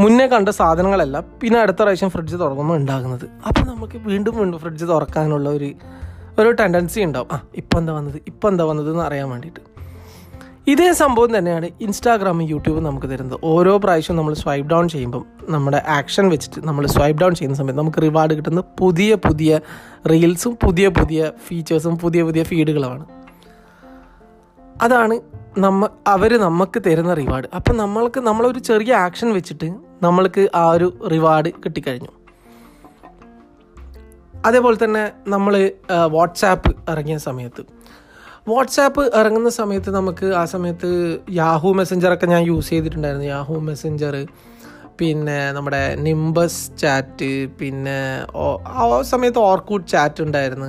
മുന്നേ 0.00 0.26
കണ്ട 0.26 0.48
സാധനങ്ങളല്ല 0.48 1.20
പിന്നെ 1.20 1.60
അടുത്ത 1.60 1.76
പ്രാവശ്യം 1.76 2.10
ഫ്രിഡ്ജ് 2.10 2.36
തുറക്കുമ്പോൾ 2.36 2.76
ഉണ്ടാകുന്നത്. 2.76 3.24
അപ്പോൾ 3.48 3.64
നമുക്ക് 3.66 3.96
വീണ്ടും 3.98 4.36
വീണ്ടും 4.36 4.58
ഫ്രിഡ്ജ് 4.60 4.84
തുറക്കാനുള്ള 4.84 5.48
ഒരു 5.48 5.70
ഒരു 6.38 6.50
ടെൻഡൻസി 6.50 7.00
ഉണ്ടാവും. 7.00 7.28
ആ 7.32 7.40
ഇപ്പം 7.54 7.78
എന്താ 7.78 7.92
വന്നത്? 7.92 8.18
ഇപ്പം 8.26 8.48
എന്താ 8.48 8.64
വന്നത് 8.64 8.90
എന്ന് 8.90 9.02
അറിയാൻ 9.02 9.30
വേണ്ടിയിട്ട്. 9.30 9.60
ഇതേ 10.68 10.92
സംഭവം 10.92 11.38
തന്നെയാണ് 11.38 11.66
ഇൻസ്റ്റാഗ്രാമും 11.80 12.42
യൂട്യൂബും 12.42 12.84
നമുക്ക് 12.84 13.06
തരുന്നത്. 13.06 13.40
ഓരോ 13.44 13.78
പ്രാവശ്യം 13.78 14.16
നമ്മൾ 14.16 14.34
സ്വൈപ്പ് 14.34 14.70
ഡൗൺ 14.70 14.88
ചെയ്യുമ്പം 14.88 15.22
നമ്മുടെ 15.48 15.82
ആക്ഷൻ 15.88 16.28
വെച്ചിട്ട് 16.28 16.60
നമ്മൾ 16.66 16.86
സ്വൈപ്പ് 16.86 17.20
ഡൗൺ 17.22 17.34
ചെയ്യുന്ന 17.34 17.56
സമയത്ത് 17.56 17.78
നമുക്ക് 17.78 18.02
റിവാർഡ് 18.02 18.34
കിട്ടുന്ന 18.34 18.62
പുതിയ 18.80 19.14
പുതിയ 19.14 19.60
റീൽസും 20.10 20.58
പുതിയ 20.64 20.88
പുതിയ 20.88 21.32
ഫീച്ചേഴ്സും 21.46 21.98
പുതിയ 21.98 22.22
പുതിയ 22.22 22.42
ഫീഡുകളുമാണ് 22.42 23.06
അതാണ് 24.82 25.20
നമ്മ 25.58 25.88
അവർ 26.06 26.40
നമുക്ക് 26.40 26.82
തരുന്ന 26.86 27.14
റിവാർഡ് 27.14 27.48
അപ്പം 27.56 27.76
നമ്മൾക്ക് 27.76 28.20
നമ്മളൊരു 28.20 28.58
ചെറിയ 28.58 28.92
ആക്ഷൻ 28.94 29.32
വെച്ചിട്ട് 29.32 29.68
നമ്മൾക്ക് 30.02 30.50
ആ 30.54 30.70
ഒരു 30.70 30.88
റിവാർഡ് 31.12 31.50
കിട്ടിക്കഴിഞ്ഞു. 31.64 32.12
അതേപോലെ 34.46 34.84
തന്നെ 34.84 35.12
നമ്മൾ 35.28 35.54
വാട്സാപ്പ് 36.10 36.76
ഇറങ്ങിയ 36.90 37.16
സമയത്ത് 37.16 37.62
വാട്സാപ്പ് 38.48 39.02
ഇറങ്ങുന്ന 39.20 39.50
സമയത്ത് 39.60 39.90
നമുക്ക് 39.90 40.26
ആ 40.40 40.44
സമയത്ത് 40.52 40.90
യാഹൂ 41.30 41.70
മെസ്സഞ്ചറൊക്കെ 41.72 42.26
ഞാൻ 42.26 42.42
യൂസ് 42.50 42.70
ചെയ്തിട്ടുണ്ടായിരുന്നു. 42.70 43.26
യാഹൂ 43.26 43.56
മെസ്സഞ്ചർ 43.68 44.14
പിന്നെ 45.00 45.38
നമ്മുടെ 45.52 45.82
നിംബസ് 46.06 46.62
ചാറ്റ് 46.78 47.30
പിന്നെ 47.60 47.98
ആ 48.66 48.84
സമയത്ത് 49.02 49.38
ഓർക്കൂട്ട് 49.38 49.88
ചാറ്റ് 49.88 50.22
ഉണ്ടായിരുന്നു. 50.22 50.68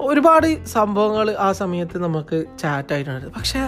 ഒരുപാട് 0.00 0.66
സംഭവങ്ങൾ 0.66 1.26
ആ 1.46 1.48
സമയത്ത് 1.52 1.96
നമുക്ക് 1.98 2.44
ചാറ്റായിട്ടുണ്ടായിരുന്നു 2.60 3.34
പക്ഷേ 3.38 3.62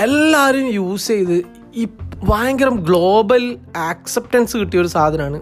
എല്ലാവരും 0.00 0.66
യൂസ് 0.78 1.08
ചെയ്ത് 1.08 1.38
ഈ 1.74 1.84
ഭയങ്കര 2.28 2.68
ഗ്ലോബൽ 2.68 3.44
ആക്സെപ്റ്റൻസ് 3.76 4.56
കിട്ടിയ 4.56 4.80
ഒരു 4.80 4.90
സാധനമാണ് 4.96 5.40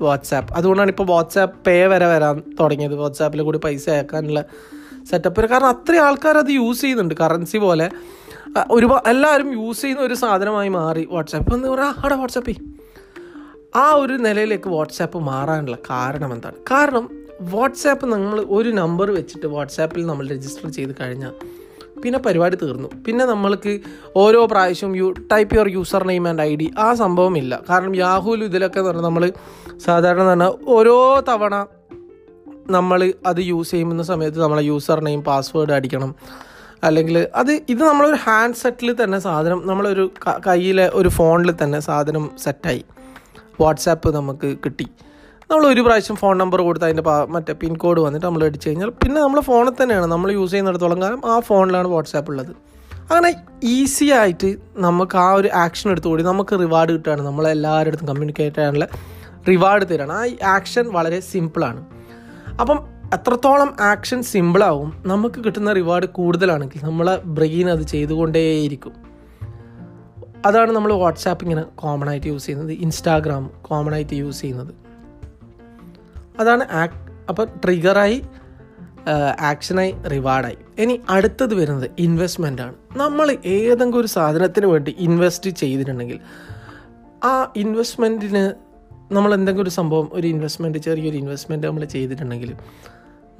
വാട്സാപ്പ്. 0.00 0.50
അതുകൊണ്ടാണ് 0.54 0.90
ഇപ്പോൾ 0.90 1.06
വാട്സാപ്പ് 1.06 1.56
പേ 1.66 1.76
വരെ 1.86 2.06
വരാൻ 2.06 2.42
തുടങ്ങിയത്. 2.60 2.94
വാട്സാപ്പിൽ 2.94 3.42
കൂടി 3.42 3.58
പൈസ 3.58 3.90
അയക്കാനുള്ള 3.90 4.42
സെറ്റപ്പ് 5.10 5.46
കാരണം 5.46 5.66
അത്രയും 5.66 6.02
ആൾക്കാർ 6.02 6.38
അത് 6.38 6.50
യൂസ് 6.50 6.80
ചെയ്യുന്നുണ്ട്. 6.80 7.14
കറൻസി 7.20 7.58
പോലെ. 7.58 7.90
ഒരുപാട് 8.70 9.08
എല്ലാവരും 9.08 9.52
യൂസ് 9.52 9.80
ചെയ്യുന്ന 9.80 10.02
ഒരു 10.02 10.14
സാധനമായി 10.14 10.68
മാറി 10.68 11.08
വാട്സാപ്പ് 11.10 11.54
എന്ന് 11.54 11.68
പറയാം 11.68 11.94
അവിടെ 11.98 12.14
വാട്സാപ്പ് 12.14 12.56
ആ 13.76 13.94
ഒരു 13.94 14.12
നിലയിലേക്ക് 14.12 14.68
വാട്സാപ്പ് 14.68 15.18
മാറാനുള്ള 15.18 15.76
കാരണം 15.90 16.32
എന്താണ്? 16.32 16.54
കാരണം 16.70 17.10
വാട്സാപ്പ് 17.40 18.06
നമ്മൾ 18.06 18.46
ഒരു 18.48 18.70
നമ്പർ 18.70 19.10
വെച്ചിട്ട് 19.10 19.46
വാട്സാപ്പിൽ 19.46 20.06
നമ്മൾ 20.06 20.28
രജിസ്റ്റർ 20.28 20.70
ചെയ്ത് 20.70 20.92
കഴിഞ്ഞാൽ 21.00 21.32
പിന്നെ 22.00 22.18
പരിപാടി 22.18 22.56
തീർന്നു. 22.56 22.88
പിന്നെ 23.06 23.24
നമ്മൾക്ക് 23.24 23.80
ഓരോ 24.16 24.46
പ്രാവശ്യവും 24.46 24.96
you 24.96 25.14
type 25.32 25.54
your 25.54 25.68
username 26.04 26.28
and 26.28 26.42
I 26.42 26.56
D 26.56 26.70
ആ 26.78 26.92
ഇല്ല. 27.36 27.62
കാരണം 27.70 27.96
യാഹുലും 27.96 28.44
ഇതിലൊക്കെ 28.44 28.78
എന്ന് 28.78 28.90
പറഞ്ഞാൽ 28.90 29.04
നമ്മൾ 29.04 29.32
സാധാരണ 29.78 30.32
തന്നെ 30.32 30.52
ഓരോ 30.66 31.24
തവണ 31.28 31.66
നമ്മൾ 32.70 33.12
അത് 33.26 33.40
യൂസ് 33.40 33.70
ചെയ്യുന്ന 33.70 34.02
സമയത്ത് 34.02 34.42
നമ്മളെ 34.42 34.62
യൂസർ 34.62 35.00
നെയിം 35.00 35.24
പാസ്വേഡ് 35.24 35.72
അടിക്കണം. 35.72 36.14
അല്ലെങ്കിൽ 36.84 37.28
അത് 37.34 37.60
ഇത് 37.68 37.82
നമ്മളൊരു 37.82 38.16
ഹാൻഡ് 38.24 38.54
സെറ്റിൽ 38.54 39.04
തന്നെ 39.04 39.18
സാധനം 39.18 39.62
നമ്മളൊരു 39.64 40.10
കയ്യിലെ 40.46 40.90
ഒരു 40.94 41.08
ഫോണിൽ 41.08 41.54
തന്നെ 41.62 41.80
സാധനം 41.80 42.30
സെറ്റായി 42.44 42.84
വാട്സാപ്പ് 43.60 44.14
നമുക്ക് 44.14 44.56
കിട്ടി. 44.64 44.84
നമ്മൾ 45.50 45.66
ഒരു 45.66 45.80
പ്രാവശ്യം 45.80 46.16
ഫോൺ 46.16 46.38
നമ്പർ 46.38 46.60
കൊടുത്ത് 46.60 46.86
അതിന്റെ 46.86 47.02
മറ്റേ 47.28 47.52
പിൻ 47.52 47.76
കോഡ് 47.76 48.00
വന്നിട്ട് 48.00 48.26
നമ്മൾ 48.26 48.44
അടിച്ചു 48.44 48.68
കഴിഞ്ഞാൽ 48.68 48.90
പിന്നെ 48.90 49.20
നമ്മൾ 49.20 49.40
ഫോണിൽ 49.40 49.82
തന്നെയാണ്. 49.82 50.06
നമ്മൾ 50.06 50.32
യൂസ് 50.32 50.50
ചെയ്യുന്നിടത്തോളം 50.50 51.02
കാലം 51.02 51.26
ആ 51.26 51.40
ഫോണിലാണ് 51.40 51.88
വാട്സാപ്പ് 51.88 52.30
ഉള്ളത്. 52.30 52.72
അങ്ങനെ 53.12 53.34
ഈസി 53.64 54.04
ആയിട്ട് 54.04 54.56
നമുക്ക് 54.76 55.16
ആ 55.16 55.32
ഒരു 55.32 55.48
ആക്ഷൻ 55.54 55.90
എടുത്തുകൂടി 55.90 56.22
നമുക്ക് 56.22 56.58
റിവാർഡ് 56.60 56.92
കിട്ടുകയാണ്. 56.92 57.22
നമ്മളെല്ലാവരുടെ 57.22 57.88
അടുത്തും 57.88 58.06
കമ്മ്യൂണിക്കേറ്റ് 58.06 58.56
ചെയ്യാനുള്ള 58.56 58.88
റിവാർഡ് 59.48 59.84
തരാണ്. 59.90 60.12
ആ 60.12 60.26
ആക്ഷൻ 60.54 60.92
വളരെ 60.92 61.20
സിമ്പിളാണ് 61.20 62.01
അപ്പം 62.60 62.86
എത്രത്തോളം 63.14 63.76
ആക്ഷൻ 63.80 64.22
സിമ്പിളാവും 64.22 65.02
നമുക്ക് 65.06 65.44
കിട്ടുന്ന 65.44 65.72
റിവാർഡ് 65.72 66.06
കൂടുതലാണെങ്കിൽ 66.06 66.84
നമ്മളെ 66.84 67.16
ബ്രെയിൻ 67.16 67.70
അത് 67.70 67.82
ചെയ്തുകൊണ്ടേയിരിക്കും. 67.82 68.92
അതാണ് 70.46 70.72
നമ്മൾ 70.72 70.92
വാട്സാപ്പ് 70.92 71.44
ഇങ്ങനെ 71.44 71.62
കോമൺ 71.62 72.08
ആയിട്ട് 72.08 72.26
യൂസ് 72.26 72.46
ചെയ്യുന്നത്. 72.46 72.72
ഇൻസ്റ്റാഗ്രാം 72.72 73.50
കോമൺ 73.62 73.94
ആയിട്ട് 73.94 74.14
യൂസ് 74.14 74.40
ചെയ്യുന്നത്. 74.40 74.74
അതാണ് 76.40 76.68
ആക് 76.70 76.96
അപ്പം 77.28 77.46
ട്രിഗറായി 77.64 78.22
ആക്ഷനായി 79.40 79.92
റിവാർഡായി 79.92 80.56
ഇനി 80.78 81.00
അടുത്തത് 81.08 81.54
വരുന്നത് 81.54 81.90
ഇൻവെസ്റ്റ്മെന്റ് 81.98 82.62
ആണ്. 82.62 82.74
നമ്മൾ 82.96 83.36
ഏതെങ്കിലും 83.44 84.00
ഒരു 84.00 84.06
സാധനത്തിന് 84.06 84.66
വേണ്ടി 84.66 84.96
ഇൻവെസ്റ്റ് 84.98 85.50
ചെയ്തിട്ടുണ്ടെങ്കിൽ 85.50 86.20
ആ 87.24 87.52
ഇൻവെസ്റ്റ്മെന്റിന് 87.56 88.71
നമ്മൾ 89.12 89.34
എന്തെങ്കിലും 89.34 89.62
ഒരു 89.62 89.70
സംഭവം 89.70 90.10
ഒരു 90.12 90.26
ഇൻവെസ്റ്റ്മെന്റ് 90.26 90.78
ചെറിയൊരു 90.78 91.16
ഇൻവെസ്റ്റ്മെന്റ് 91.16 91.66
നമ്മൾ 91.66 91.84
ചെയ്തിട്ടുണ്ടെങ്കിൽ 91.84 92.56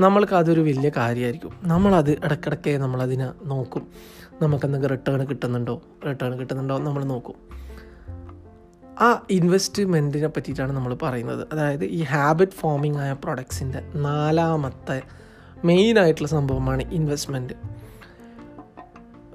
നമ്മൾക്ക് 0.01 0.33
അതൊരു 0.33 0.61
വലിയ 0.61 0.91
കാര്യമായിരിക്കും. 0.97 1.51
നമ്മളത് 1.63 2.11
ഇടയ്ക്കിടയ്ക്ക് 2.11 2.79
നമ്മളതിനെ 2.79 3.31
നോക്കും. 3.45 3.87
നമുക്ക് 4.43 4.67
എന്തെങ്കിലും 4.67 4.97
റിട്ടേൺ 4.97 5.25
കിട്ടുന്നുണ്ടോ? 5.25 5.83
റിട്ടേൺ 6.07 6.39
കിട്ടുന്നുണ്ടോ 6.39 6.79
നമ്മൾ 6.79 7.05
നോക്കും. 7.05 7.35
ആ 9.01 9.27
ഇൻവെസ്റ്റ്മെന്റിനെ 9.31 10.29
പറ്റിയിട്ടാണ് 10.29 10.73
നമ്മൾ 10.73 10.95
പറയുന്നത്. 10.95 11.49
അതായത് 11.53 11.85
ഈ 11.85 12.03
ഹാബിറ്റ് 12.03 12.53
ഫോമിംഗ് 12.53 12.99
ആയ 12.99 13.13
പ്രൊഡക്ട്സിന്റെ 13.13 13.93
നാലാമത്തെ 13.95 15.03
മെയിൻ 15.65 15.99
ആയിട്ടുള്ള 15.99 16.29
സംഭവമാണ് 16.29 16.93
ഇൻവെസ്റ്റ്മെന്റ് 16.93 17.55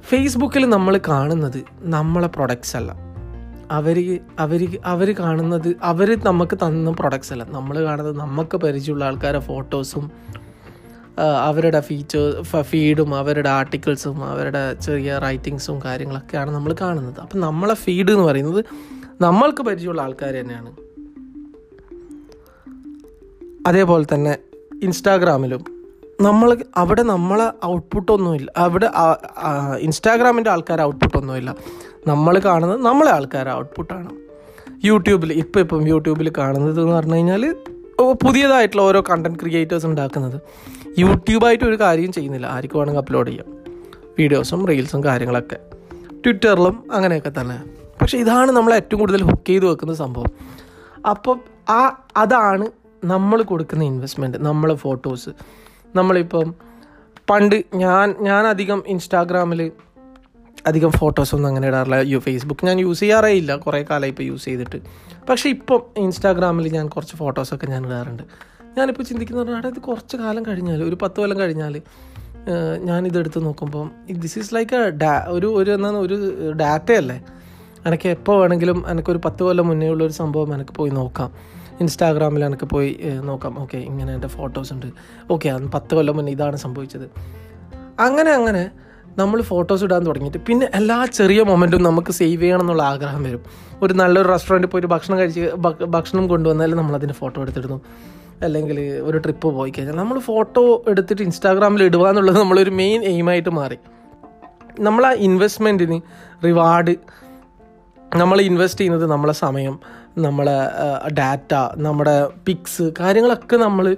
ഫേസ്ബുക്കിൽ 0.02 0.70
നമ്മൾ 0.70 1.00
കാണുന്നത് 1.08 1.64
നമ്മളെ 1.80 2.28
പ്രൊഡക്ട്സ് 2.28 2.78
അല്ല. 2.78 3.07
അവർ 3.72 4.20
അവർ 4.40 4.80
അവർ 4.86 5.16
കാണുന്നത് 5.20 5.76
അവർ 5.84 6.24
നമുക്ക് 6.24 6.58
തന്ന 6.58 6.92
പ്രൊഡക്ട്സ് 6.92 7.34
അല്ല. 7.34 7.44
നമ്മൾ 7.44 7.84
കാണുന്നത് 7.84 8.18
നമുക്ക് 8.18 8.58
പരിചയമുള്ള 8.58 9.06
ആൾക്കാരെ 9.06 9.40
ഫോട്ടോസും 9.40 10.12
അവരുടെ 11.42 11.80
ഫീച്ചേഴ്സ് 11.80 12.62
ഫീഡും 12.62 13.16
അവരുടെ 13.16 13.50
ആർട്ടിക്കിൾസും 13.50 14.24
അവരുടെ 14.24 14.74
ചെറിയ 14.74 15.18
റൈറ്റിങ്സും 15.18 15.82
കാര്യങ്ങളൊക്കെയാണ് 15.86 16.52
നമ്മൾ 16.52 16.76
കാണുന്നത്. 16.82 17.20
അപ്പം 17.20 17.40
നമ്മളെ 17.40 17.74
ഫീഡ് 17.74 18.12
എന്ന് 18.12 18.24
പറയുന്നത് 18.24 18.66
നമ്മൾക്ക് 19.22 19.62
പരിചയമുള്ള 19.62 20.02
ആൾക്കാർ 20.02 20.34
തന്നെയാണ്. 20.34 20.76
അതേപോലെ 23.68 24.06
തന്നെ 24.14 24.38
ഇൻസ്റ്റാഗ്രാമിലും 24.84 25.64
നമ്മൾ 26.22 26.58
അവിടെ 26.78 27.04
നമ്മളെ 27.04 27.66
ഔട്ട്പുട്ടൊന്നുമില്ല 27.66 28.52
അവിടെ 28.58 28.92
ഇൻസ്റ്റാഗ്രാമിന്റെ 29.80 30.50
ആൾക്കാർ 30.50 30.82
ഔട്ട്പുട്ടൊന്നുമില്ല 30.82 31.56
നമ്മൾ 32.08 32.40
കാണുന്നത് 32.40 32.82
നമ്മളെ 32.82 33.12
ആൾക്കാർ 33.12 33.50
ഔട്ട്പുട്ടാണ് 33.50 34.10
യൂട്യൂബിൽ 34.86 35.34
ഇപ്പം 35.34 35.62
ഇപ്പം 35.62 35.88
യൂട്യൂബിൽ 35.88 36.32
കാണുന്നത് 36.38 36.82
എന്ന് 36.82 36.94
പറഞ്ഞു 36.94 37.16
കഴിഞ്ഞാൽ 37.16 37.56
പുതിയതായിട്ടുള്ള 38.12 38.82
ഓരോ 38.82 39.04
കണ്ടന്റ് 39.10 39.40
ക്രിയേറ്റേഴ്സ് 39.40 39.86
ഉണ്ടാക്കുന്നത്. 39.86 40.42
യൂട്യൂബായിട്ട് 41.00 41.64
ഒരു 41.64 41.80
കാര്യം 41.80 42.12
ചെയ്യുന്നില്ല. 42.12 42.48
ആർക്ക് 42.48 42.78
വേണമെങ്കിൽ 42.78 43.02
അപ്ലോഡ് 43.02 43.28
ചെയ്യാം. 43.28 43.46
വീഡിയോസും 44.20 44.68
റീൽസും 44.68 45.04
കാര്യങ്ങളൊക്കെ. 45.04 45.58
ട്വിറ്ററിലും 46.26 46.84
അങ്ങനെയൊക്കെ 46.92 47.32
തന്നെ. 47.42 47.64
പക്ഷേ 48.02 48.18
ഇതാണ് 48.18 48.52
നമ്മൾ 48.52 48.74
ഏറ്റവും 48.74 49.00
കൂടുതൽ 49.00 49.24
ഹുക്ക് 49.24 49.48
ചെയ്ത് 49.48 49.66
വെക്കുന്ന 49.66 49.94
സംഭവം. 49.94 50.26
അപ്പം 51.10 51.42
ആ 51.70 52.04
അതാണ് 52.18 52.68
നമ്മൾ 53.06 53.42
കൊടുക്കുന്ന 53.42 53.84
ഇൻവെസ്റ്റ്മെന്റ് 53.84 54.38
നമ്മളെ 54.38 54.76
ഫോട്ടോസ് 54.76 55.30
നമ്മളിപ്പം 55.96 56.56
പണ്ട് 57.30 57.64
ഞാൻ 57.76 58.16
ഞാൻ 58.20 58.48
അധികം 58.48 58.84
ഇൻസ്റ്റാഗ്രാമിൽ 58.88 59.72
അധികം 60.68 60.92
ഫോട്ടോസൊന്നും 60.92 61.50
അങ്ങനെ 61.50 61.68
ഇടാറില്ല. 61.68 61.96
യു 62.12 62.18
ഫേസ്ബുക്ക് 62.18 62.66
ഞാൻ 62.66 62.80
യൂസ് 62.80 63.00
ചെയ്യാറേ 63.00 63.32
ഇല്ല. 63.42 63.56
കുറേ 63.56 63.86
കാലമായി 63.90 64.12
ഇപ്പോൾ 64.12 64.24
യൂസ് 64.24 64.46
ചെയ്തിട്ട്. 64.46 64.80
പക്ഷേ 65.30 65.50
ഇപ്പം 65.50 65.82
ഇൻസ്റ്റാഗ്രാമിൽ 65.98 66.68
ഞാൻ 66.74 66.88
കുറച്ച് 66.88 67.16
ഫോട്ടോസൊക്കെ 67.16 67.68
ഞാൻ 67.68 67.86
ഇടാറുണ്ട്. 67.88 68.24
ഞാനിപ്പോൾ 68.78 69.04
ചിന്തിക്കുന്ന 69.04 69.44
പറഞ്ഞാൽ 69.44 69.68
ഇത് 69.68 69.80
കുറച്ച് 69.80 70.18
കാലം 70.18 70.46
കഴിഞ്ഞാൽ 70.46 70.84
ഒരു 70.84 70.98
പത്ത് 71.02 71.18
കൊല്ലം 71.20 71.40
കഴിഞ്ഞാൽ 71.40 71.82
ഞാനിതെടുത്ത് 72.84 73.46
നോക്കുമ്പോൾ 73.46 73.86
ദിസ് 74.12 74.40
ഈസ് 74.40 74.56
ലൈക്ക് 74.56 74.76
എ 74.76 74.90
ഡാ 75.02 75.14
ഒരു 75.30 75.48
ഒരു 75.48 75.72
എന്താണ് 75.72 75.98
ഒരു 75.98 76.16
ഡാറ്റയല്ലേ 76.62 77.18
എനിക്ക് 77.86 78.10
എപ്പോൾ 78.10 78.36
വേണമെങ്കിലും 78.42 78.86
എനിക്കൊരു 78.88 79.20
പത്ത് 79.26 79.42
കൊല്ലം 79.44 79.68
മുന്നേ 79.68 79.88
ഉള്ള 79.88 80.04
ഒരു 80.04 80.14
സംഭവം 80.14 80.56
എനിക്ക് 80.56 80.72
പോയി 80.72 80.92
നോക്കാം. 80.92 81.32
ഇൻസ്റ്റാഗ്രാമിൽ 81.82 82.44
എനിക്ക് 82.46 82.68
പോയി 82.74 82.90
നോക്കാം. 83.24 83.54
ഓക്കെ 83.62 83.78
ഇങ്ങനെ 83.78 84.14
എന്റെ 84.14 84.28
ഫോട്ടോസ് 84.28 84.74
ഉണ്ട്. 84.74 84.86
ഓക്കെ 85.32 85.50
അന്ന് 85.50 85.72
പത്ത് 85.72 85.96
കൊല്ലം 85.96 86.16
മുന്നേ 86.16 86.32
ഇതാണ് 86.32 86.56
സംഭവിച്ചത്. 86.56 87.08
അങ്ങനെ 88.00 88.32
അങ്ങനെ 88.32 88.64
നമ്മൾ 89.18 89.42
ഫോട്ടോസ് 89.42 89.84
ഇടാൻ 89.84 90.02
തുടങ്ങിയിട്ട് 90.08 90.38
പിന്നെ 90.48 90.70
എല്ലാ 90.74 91.06
ചെറിയ 91.06 91.44
മൊമെന്റും 91.44 91.84
നമുക്ക് 91.84 92.12
സേവ് 92.12 92.42
ചെയ്യണം 92.42 92.62
എന്നുള്ള 92.62 92.84
ആഗ്രഹം 92.84 93.24
വരും. 93.24 93.42
ഒരു 93.82 93.94
നല്ലൊരു 93.94 94.28
റെസ്റ്റോറന്റിൽ 94.28 94.76
ഒരു 94.76 94.88
ഭക്ഷണം 94.88 95.20
കഴിച്ച് 95.20 95.52
ഭക്ഷണം 95.96 96.28
കൊണ്ടുവന്നാൽ 96.28 96.76
നമ്മൾ 96.76 96.96
അതിന്റെ 96.96 97.14
ഫോട്ടോ 97.14 97.42
എടുത്തിടുന്നു. 97.42 97.82
അല്ലെങ്കിൽ 98.44 98.80
ഒരു 98.80 99.18
ട്രിപ്പ് 99.18 99.48
പോയി 99.48 99.72
കഴിഞ്ഞാൽ 99.72 99.96
നമ്മൾ 99.96 100.20
ഫോട്ടോ 100.20 100.84
എടുത്തിട്ട് 100.88 101.22
ഇൻസ്റ്റാഗ്രാമിൽ 101.22 101.84
ഇടുക 101.84 102.10
എന്നുള്ളത് 102.10 102.38
നമ്മളൊരു 102.38 102.70
മെയിൻ 102.70 103.04
എയിമായിട്ട് 103.04 103.50
മാറി. 103.50 103.78
നമ്മൾ 104.80 105.06
ആ 105.06 105.12
ഇൻവെസ്റ്റ്മെന്റിന് 105.28 105.98
റിവാർഡ് 106.46 106.96
നമ്മൾ 108.16 108.42
ഇൻവെസ്റ്റ് 108.42 108.80
ചെയ്യുന്നത് 108.80 109.06
നമ്മളെ 109.12 109.34
സമയം 109.34 109.80
നമ്മളെ 110.18 110.58
ഡാറ്റ 111.12 111.54
നമ്മുടെ 111.78 112.30
പിക്സ് 112.46 112.92
കാര്യങ്ങളൊക്കെ 113.00 113.58
നമ്മൾ 113.58 113.98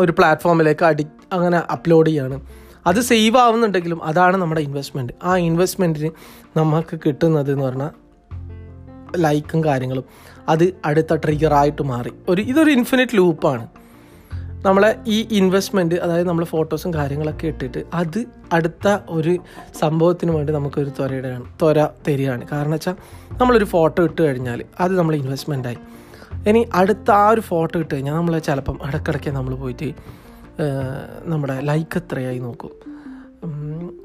ഒരു 0.00 0.12
പ്ലാറ്റ്ഫോമിലേക്ക് 0.12 0.84
അടി 0.84 1.06
അങ്ങനെ 1.32 1.58
അപ്ലോഡ് 1.70 2.10
ചെയ്യാണ്. 2.10 2.61
അത് 2.86 3.00
സേവ് 3.00 3.36
ആവുന്നുണ്ടെങ്കിലും 3.36 4.04
അതാണ് 4.04 4.36
നമ്മുടെ 4.36 4.60
ഇൻവെസ്റ്റ്മെന്റ് 4.60 5.12
ആ 5.22 5.36
ഇൻവെസ്റ്റ്മെന്റിന് 5.36 6.10
നമുക്ക് 6.56 7.00
കിട്ടുന്നത് 7.06 7.52
എന്ന് 7.52 7.64
പറഞ്ഞാൽ 7.64 7.90
ലൈക്കും 9.16 9.64
കാര്യങ്ങളും 9.64 10.04
അത് 10.48 10.74
അടുത്ത 10.84 11.14
ട്രിഗറായിട്ട് 11.14 11.82
മാറി. 11.82 12.12
ഒരു 12.28 12.42
ഇതൊരു 12.42 12.70
ഇൻഫിനിറ്റ് 12.70 13.16
ലൂപ്പാണ് 13.16 13.68
നമ്മളെ 14.66 14.96
ഈ 15.06 15.28
ഇൻവെസ്റ്റ്മെന്റ് 15.30 15.94
അതായത് 15.94 16.28
നമ്മൾ 16.28 16.44
ഫോട്ടോസും 16.44 16.94
കാര്യങ്ങളൊക്കെ 16.94 17.46
ഇട്ടിട്ട് 17.46 17.84
അത് 17.94 18.24
അടുത്ത 18.52 18.98
ഒരു 19.08 19.38
സംഭവത്തിന് 19.80 20.30
വേണ്ടി 20.30 20.52
നമുക്കൊരു 20.52 20.88
ത്വരയുടെയാണ് 20.88 21.44
ത്വര 21.44 21.88
തരികയാണ്. 22.08 22.46
കാരണം 22.52 22.70
വെച്ചാൽ 22.70 22.94
നമ്മളൊരു 23.32 23.64
ഫോട്ടോ 23.64 24.04
ഇട്ട് 24.04 24.22
കഴിഞ്ഞാൽ 24.22 24.64
അത് 24.80 24.98
നമ്മൾ 24.98 25.16
ഇൻവെസ്റ്റ്മെന്റായി 25.16 25.76
ഇനി 26.48 26.68
അടുത്ത 26.74 27.10
ആ 27.10 27.28
ഒരു 27.28 27.40
ഫോട്ടോ 27.40 27.80
ഇട്ട് 27.80 27.94
കഴിഞ്ഞാൽ 27.94 28.14
നമ്മൾ 28.14 28.38
ചിലപ്പം 28.38 28.78
ഇടയ്ക്കിടയ്ക്ക് 28.88 29.30
നമ്മൾ 29.30 29.54
പോയിട്ട് 29.54 30.21
നമ്മുടെ 31.24 31.60
ലൈക്ക് 31.60 31.96
എത്രയായി 31.96 32.38
നോക്കും. 32.38 32.70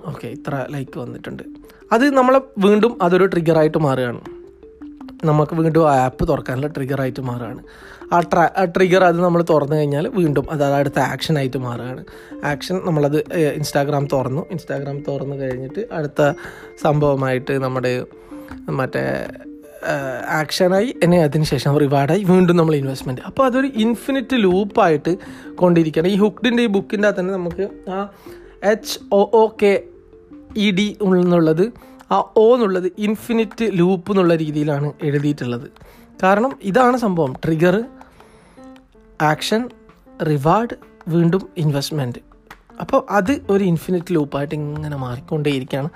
ഓക്കെ 0.08 0.28
ഇത്ര 0.28 0.66
ലൈക്ക് 0.70 1.00
വന്നിട്ടുണ്ട്. 1.00 1.44
അത് 1.92 2.10
നമ്മളെ 2.10 2.42
വീണ്ടും 2.58 2.98
അതൊരു 3.02 3.26
ട്രിഗറായിട്ട് 3.26 3.78
മാറുകയാണ്. 3.78 4.22
നമുക്ക് 5.26 5.56
വീണ്ടും 5.56 5.92
ആ 5.92 6.06
ആപ്പ് 6.06 6.28
തുറക്കാനുള്ള 6.28 6.68
ട്രിഗറായിട്ട് 6.68 7.20
മാറുകയാണ്. 7.20 7.64
ആ 8.14 8.20
ട്ര 8.20 8.50
ആ 8.58 8.64
ട്രിഗർ 8.64 9.04
അത് 9.04 9.24
നമ്മൾ 9.24 9.46
തുറന്നു 9.50 9.76
കഴിഞ്ഞാൽ 9.76 10.08
വീണ്ടും 10.08 10.52
അത് 10.52 10.64
അടുത്ത 10.64 11.00
ആക്ഷനായിട്ട് 11.00 11.58
മാറുകയാണ്. 11.58 12.06
ആക്ഷൻ 12.46 12.82
നമ്മളത് 12.86 13.18
ഇൻസ്റ്റാഗ്രാം 13.36 14.08
തുറന്നു. 14.14 14.46
ഇൻസ്റ്റാഗ്രാം 14.52 15.04
തുറന്നു 15.08 15.36
കഴിഞ്ഞിട്ട് 15.36 15.88
അടുത്ത 15.92 16.34
സംഭവമായിട്ട് 16.82 17.64
നമ്മുടെ 17.64 18.06
മറ്റേ 18.70 19.28
ആക്ഷനായി 20.30 20.96
എന്നെ 21.04 21.24
അതിനുശേഷം 21.24 21.78
റിവാർഡായി 21.78 22.24
വീണ്ടും 22.24 22.58
നമ്മൾ 22.58 22.76
ഇൻവെസ്റ്റ്മെന്റ് 22.76 23.22
അപ്പോൾ 23.22 23.46
അതൊരു 23.46 23.68
ഇൻഫിനിറ്റ് 23.68 24.28
ലൂപ്പായിട്ട് 24.34 25.18
കൊണ്ടിരിക്കുകയാണ്. 25.56 26.08
ഈ 26.08 26.18
ഹുക്ഡിന്റെ 26.18 26.64
ഈ 26.64 26.66
ബുക്കിന്റെ 26.66 27.08
അകത്ത് 27.08 27.20
തന്നെ 27.20 27.34
നമുക്ക് 27.34 27.90
ആ 27.90 28.10
H 28.64 29.00
O 29.12 29.30
O 29.34 29.58
K 29.64 29.84
E 30.58 30.72
D 30.72 30.98
എന്നുള്ളത് 31.02 31.74
ആ 32.12 32.24
ഒ 32.36 32.56
എന്നുള്ളത് 32.56 32.92
ഇൻഫിനിറ്റ് 32.98 33.70
ലൂപ്പ് 33.72 34.12
എന്നുള്ള 34.12 34.36
രീതിയിലാണ് 34.36 34.94
എഴുതിയിട്ടുള്ളത്. 35.02 35.70
കാരണം 36.24 36.60
ഇതാണ് 36.62 36.98
സംഭവം. 36.98 37.34
ട്രിഗർ 37.46 37.84
ആക്ഷൻ 39.22 39.70
റിവാർഡ് 40.24 40.76
വീണ്ടും 41.08 41.50
ഇൻവെസ്റ്റ്മെന്റ് 41.58 42.20
അപ്പോൾ 42.82 43.06
അത് 43.10 43.42
ഒരു 43.50 43.64
ഇൻഫിനിറ്റ് 43.64 44.16
ലൂപ്പായിട്ട് 44.16 44.56
ഇങ്ങനെ 44.56 44.98
മാറിക്കൊണ്ടേയിരിക്കുകയാണ്. 44.98 45.90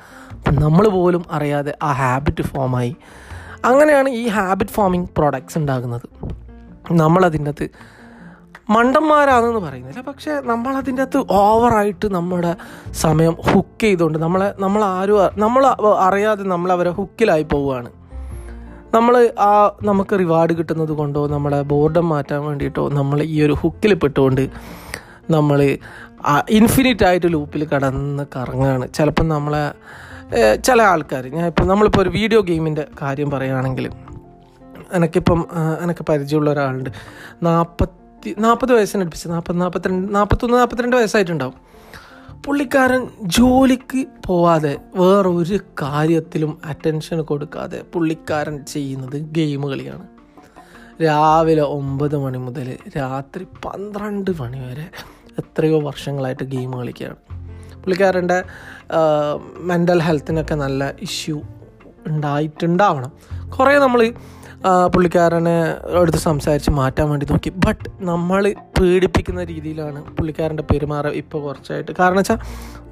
നമ്മൾ 0.53 0.88
പോലും 0.88 1.25
അറിയാതെ 1.31 1.77
ആ 1.83 1.91
ഹാബിറ്റ് 1.91 2.41
ഫോമായി 2.41 2.95
അങ്ങനെയാണ് 3.65 4.09
ഈ 4.09 4.27
ഹാബിറ്റ് 4.27 4.71
ഫോമിങ് 4.71 5.07
പ്രോഡക്റ്റ്സ് 5.17 5.57
ഉണ്ടാകുന്നത്. 5.57 6.01
നമ്മളതിന്റെ 6.91 7.51
അകത്ത് 7.51 7.69
മണ്ടന്മാരാണെന്ന് 8.69 9.59
പറയുന്നില്ല. 9.59 10.01
പക്ഷേ 10.01 10.31
നമ്മളതിന്റെ 10.43 11.01
അകത്ത് 11.01 11.25
ഓവറായിട്ട് 11.31 12.13
നമ്മുടെ 12.13 12.55
സമയം 12.91 13.37
ഹുക്ക് 13.51 13.81
ചെയ്തുകൊണ്ട് 13.81 14.17
നമ്മളെ 14.19 14.53
നമ്മൾ 14.59 14.83
ആരും 14.83 15.39
നമ്മൾ 15.39 15.65
അറിയാതെ 15.99 16.43
നമ്മളവരെ 16.43 16.89
ഹുക്കിലായി 16.89 17.43
പോവുകയാണ്. 17.43 17.89
നമ്മൾ 18.93 19.29
ആ 19.39 19.77
നമുക്ക് 19.83 20.19
റിവാർഡ് 20.19 20.53
കിട്ടുന്നത് 20.53 20.89
കൊണ്ടോ 20.89 21.27
നമ്മളെ 21.27 21.61
ബോർഡം 21.61 22.09
മാറ്റാൻ 22.09 22.45
വേണ്ടിയിട്ടോ 22.45 22.89
നമ്മൾ 22.89 23.23
ഈ 23.23 23.41
ഒരു 23.41 23.53
ഹുക്കിൽ 23.53 23.93
പെട്ടുകൊണ്ട് 23.93 24.49
നമ്മൾ 25.29 25.77
ഇൻഫിനിറ്റ് 26.49 27.05
ആയിട്ട് 27.05 27.33
ലൂപ്പിൽ 27.33 27.67
കടന്ന് 27.67 28.25
കറങ്ങുകയാണ്. 28.35 28.93
ചിലപ്പം 28.93 29.27
നമ്മളെ 29.27 29.71
ചില 30.63 30.81
ആൾക്കാർ 30.81 31.27
ഞാൻ 31.27 31.45
ഇപ്പം 31.47 31.67
നമ്മളിപ്പോൾ 31.67 32.01
ഒരു 32.01 32.09
വീഡിയോ 32.09 32.41
ഗെയിമിന്റെ 32.41 32.85
കാര്യം 33.01 33.31
പറയുകയാണെങ്കിൽ 33.31 33.89
എനിക്കിപ്പം 34.93 35.47
എനിക്ക് 35.81 36.05
പരിചയമുള്ള 36.09 36.50
ഒരാളുണ്ട്. 36.51 36.89
നാൽപ്പത്തി 37.43 38.35
നാൽപ്പത് 38.39 38.73
വയസ്സിന് 38.73 39.01
അടുപ്പിച്ച് 39.01 39.29
നാൽപ്പത് 39.29 39.61
നാൽപ്പത്തിരണ്ട് 39.61 40.15
നാൽപ്പത്തൊന്ന് 40.15 40.57
നാൽപ്പത്തിരണ്ട് 40.57 40.95
വയസ്സായിട്ടുണ്ടാവും. 40.95 41.53
പുള്ളിക്കാരൻ 42.45 43.07
ജോലിക്ക് 43.23 44.05
പോവാതെ 44.27 44.77
വേറൊരു 44.95 45.59
കാര്യത്തിലും 45.81 46.61
അറ്റൻഷൻ 46.65 47.21
കൊടുക്കാതെ 47.21 47.81
പുള്ളിക്കാരൻ 47.93 48.65
ചെയ്യുന്നത് 48.65 49.17
ഗെയിം 49.21 49.69
കളിയാണ്. 49.69 50.07
രാവിലെ 51.03 51.61
ഒമ്പത് 51.61 52.17
മണി 52.17 52.38
മുതൽ 52.38 52.77
രാത്രി 52.97 53.43
പന്ത്രണ്ട് 53.65 54.31
മണി 54.41 54.59
വരെ 54.59 54.88
എത്രയോ 55.39 55.79
വർഷങ്ങളായിട്ട് 55.79 56.43
ഗെയിം 56.43 56.73
കളിക്കുകയാണ്. 56.77 57.30
പുള്ളിക്കാരന്റെ 57.83 58.38
മെന്റൽ 59.71 60.00
ഹെൽത്തിനൊക്കെ 60.07 60.55
നല്ല 60.63 60.89
ഇഷ്യൂ 61.07 61.38
ഉണ്ടായിട്ടുണ്ടാവണം. 62.07 63.11
കുറേ 63.57 63.73
നമ്മൾ 63.77 64.01
പുള്ളിക്കാരനെ 64.93 65.75
അടുത്ത് 65.99 66.17
സംസാരിച്ച് 66.17 66.71
മാറ്റാൻ 66.71 67.09
വേണ്ടി 67.09 67.25
നോക്കി. 67.31 67.49
ബട്ട് 67.49 67.89
നമ്മൾ 68.01 68.55
പേടിപ്പിക്കുന്ന 68.79 69.43
രീതിയിലാണ് 69.43 70.03
പുള്ളിക്കാരന്റെ 70.03 70.63
പെരുമാറം 70.63 71.11
ഇപ്പോൾ 71.11 71.41
കുറച്ചായിട്ട്. 71.41 71.91
കാരണം 71.99 72.17
വെച്ചാൽ 72.17 72.37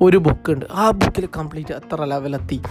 ഒരു 0.02 0.18
ബുക്ക് 0.18 0.52
ഉണ്ട്. 0.52 0.66
ആ 0.74 0.92
ബുക്കിൽ 0.92 1.30
കംപ്ലീറ്റ് 1.38 1.74
എത്ര 1.74 2.04
ലെവലെത്തി 2.04 2.62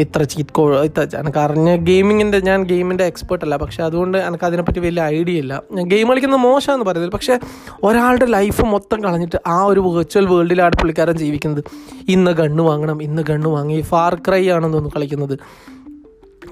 ഇത്ര 0.00 0.22
ചീറ്റ് 0.22 0.52
കോ 0.52 0.72
എനിക്ക് 0.82 1.38
അറിഞ്ഞ 1.38 1.76
ഗെയിമിങ്ങിന്റെ 1.76 2.40
ഞാൻ 2.40 2.64
ഗെയിമിന്റെ 2.64 3.04
എക്സ്പേർട്ട് 3.04 3.44
അല്ല. 3.44 3.56
പക്ഷേ 3.56 3.82
അതുകൊണ്ട് 3.82 4.18
എനിക്ക് 4.18 4.44
അതിനെപ്പറ്റി 4.44 4.78
വലിയ 4.78 5.02
ഐഡിയ 5.02 5.38
ഇല്ല. 5.38 5.62
ഞാൻ 5.72 5.88
ഗെയിം 5.88 6.08
കളിക്കുന്നത് 6.08 6.40
മോശമെന്ന് 6.40 6.84
പറയുന്നത് 6.84 7.12
പക്ഷേ 7.12 7.38
ഒരാളുടെ 7.82 8.24
ലൈഫ് 8.24 8.64
മൊത്തം 8.64 9.04
കളഞ്ഞിട്ട് 9.04 9.36
ആ 9.46 9.62
ഒരു 9.62 9.80
വെർച്വൽ 9.80 10.26
വേൾഡിലാണ് 10.26 10.76
പുള്ളിക്കാരൻ 10.76 11.16
ജീവിക്കുന്നത്. 11.16 11.64
ഇന്ന് 12.08 12.30
ഗണ്ണ് 12.30 12.62
വാങ്ങണം 12.62 13.02
ഇന്ന് 13.02 13.22
ഗണ്ണ് 13.22 13.48
വാങ്ങി. 13.48 13.80
ഫാർ 13.80 14.14
ക്രൈ 14.14 14.48
ആണെന്ന് 14.48 14.74
തോന്നുന്നു 14.74 14.90
കളിക്കുന്നത്. 14.96 15.38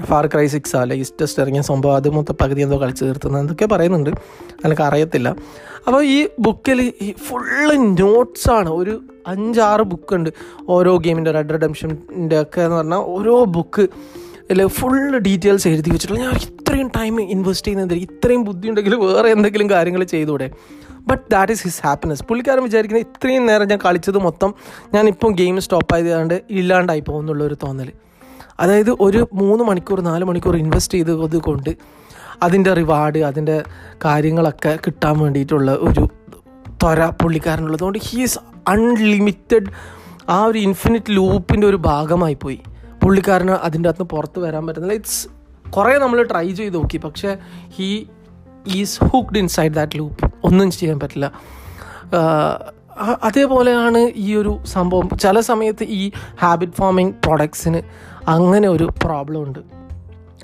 ഫാർ 0.05 0.27
ക്രൈ 0.27 0.47
സിക്സ് 0.47 0.77
ലേറ്റസ്റ്റ് 0.77 1.43
ഇറങ്ങിയ 1.43 1.61
സംഭവം 1.61 1.97
അത് 1.97 2.09
മൊത്തം 2.09 2.37
പകുതി 2.41 2.61
എന്തോ 2.61 2.81
കളിച്ച് 2.81 3.05
തീർത്തുന്നത് 3.05 3.41
എന്തൊക്കെ 3.41 3.67
പറയുന്നുണ്ട്. 3.67 4.11
എനിക്ക് 4.65 4.83
അറിയത്തില്ല. 4.83 5.29
അപ്പോൾ 5.87 6.05
ഈ 6.05 6.29
ബുക്കിൽ 6.41 6.93
ഈ 7.03 7.13
ഫുള്ള് 7.13 8.03
നോട്ട്സാണ് 8.03 8.69
ഒരു 8.69 9.03
അഞ്ചാറ് 9.27 9.81
ബുക്കുണ്ട് 9.81 10.31
ഓരോ 10.69 10.97
ഗെയിമിന്റെ 10.97 11.31
റെഡ് 11.31 11.51
റെഡംഷന്റെ 11.51 12.41
ഒക്കെ 12.41 12.61
എന്ന് 12.61 12.77
പറഞ്ഞാൽ 12.77 12.99
ഓരോ 12.99 13.45
ബുക്ക് 13.45 13.89
അല്ലെ 14.51 14.67
ഫുള്ള് 14.67 15.19
ഡീറ്റെയിൽസ് 15.19 15.69
എഴുതി 15.69 15.91
വെച്ചിട്ടുള്ള. 15.91 16.23
ഞാൻ 16.23 16.35
ഇത്രയും 16.35 16.89
ടൈം 16.97 17.21
ഇൻവെസ്റ്റ് 17.21 17.67
ചെയ്യുന്നത് 17.67 17.95
ഇത്രയും 17.95 18.45
ബുദ്ധി 18.45 18.69
ഉണ്ടെങ്കിൽ 18.69 18.95
വേറെ 18.95 19.29
എന്തെങ്കിലും 19.29 19.71
കാര്യങ്ങൾ 19.71 20.05
ചെയ്തുകൂടെ 20.05 20.51
but 21.07 21.23
that 21.31 21.53
is 21.53 21.63
his 21.63 21.81
happiness 21.85 22.23
പുള്ളിക്കാരൻ 22.23 22.63
വിചാരിക്കുന്നത് 22.63 23.07
ഇത്രയും 23.07 23.47
നേരം 23.47 23.69
ഞാൻ 23.69 23.79
കളിച്ചത് 23.85 24.19
മൊത്തം 24.19 24.55
ഞാനിപ്പം 24.95 25.33
ഗെയിം 25.33 25.61
സ്റ്റോപ്പ് 25.61 25.95
ആയതുകൊണ്ട് 25.95 26.43
ഇല്ലാണ്ടായി 26.51 27.01
പോകുന്നുള്ളൊരു 27.01 27.55
തോന്നൽ 27.55 27.93
അതായത് 28.61 28.91
ഒരു 28.91 29.29
മൂന്ന് 29.33 29.65
മണിക്കൂർ 29.65 30.01
നാല് 30.01 30.25
മണിക്കൂർ 30.25 30.57
ഇൻവെസ്റ്റ് 30.57 30.95
ചെയ്തത് 30.95 31.37
കൊണ്ട് 31.37 31.71
അതിന്റെ 32.43 32.73
റിവാർഡ് 32.73 33.19
അതിന്റെ 33.19 33.65
കാര്യങ്ങളൊക്കെ 34.05 34.79
കിട്ടാൻ 34.87 35.19
വേണ്ടിയിട്ടുള്ള 35.19 35.71
ഒരു 35.71 36.09
ത്വര 36.83 37.07
പുള്ളിക്കാരനുള്ളത് 37.07 37.85
ഹീ 37.85 37.99
ഹീസ് 37.99 38.39
അൺലിമിറ്റഡ് 38.69 39.67
ആ 40.29 40.45
ഒരു 40.45 40.59
ഇൻഫിനിറ്റ് 40.59 41.11
ലൂപ്പിന്റെ 41.11 41.67
ഒരു 41.67 41.77
ഭാഗമായി 41.77 42.35
പോയി. 42.35 42.61
പുള്ളിക്കാരന് 43.03 43.51
അതിന്റെ 43.51 43.89
അകത്ത് 43.89 44.03
പുറത്ത് 44.03 44.39
വരാൻ 44.39 44.67
പറ്റുന്നില്ല. 44.67 44.95
ഇറ്റ്സ് 44.95 45.29
കുറേ 45.71 45.99
നമ്മൾ 45.99 46.23
ട്രൈ 46.23 46.53
ചെയ്ത് 46.53 46.75
നോക്കി. 46.75 46.99
പക്ഷേ 46.99 47.37
he 47.77 48.05
is 48.67 49.05
hooked 49.05 49.39
inside 49.39 49.73
that 49.73 49.99
loop 49.99 50.35
ഒന്നും 50.45 50.71
ചെയ്യാൻ 50.71 51.01
പറ്റില്ല. 51.01 51.33
അതേപോലെയാണ് 53.23 53.99
ഈ 53.99 54.35
ഒരു 54.35 54.61
സംഭവം. 54.65 55.19
ചില 55.19 55.41
സമയത്ത് 55.41 55.85
ഈ 55.85 56.13
ഹാബിറ്റ് 56.43 56.73
ഫോമിങ് 56.73 57.13
പ്രോഡക്ട്സിന് 57.25 57.81
അങ്ങനെ 58.29 58.69
ഒരു 58.69 58.89
പ്രോബ്ലം 59.05 59.43
ഉണ്ട്. 59.43 59.59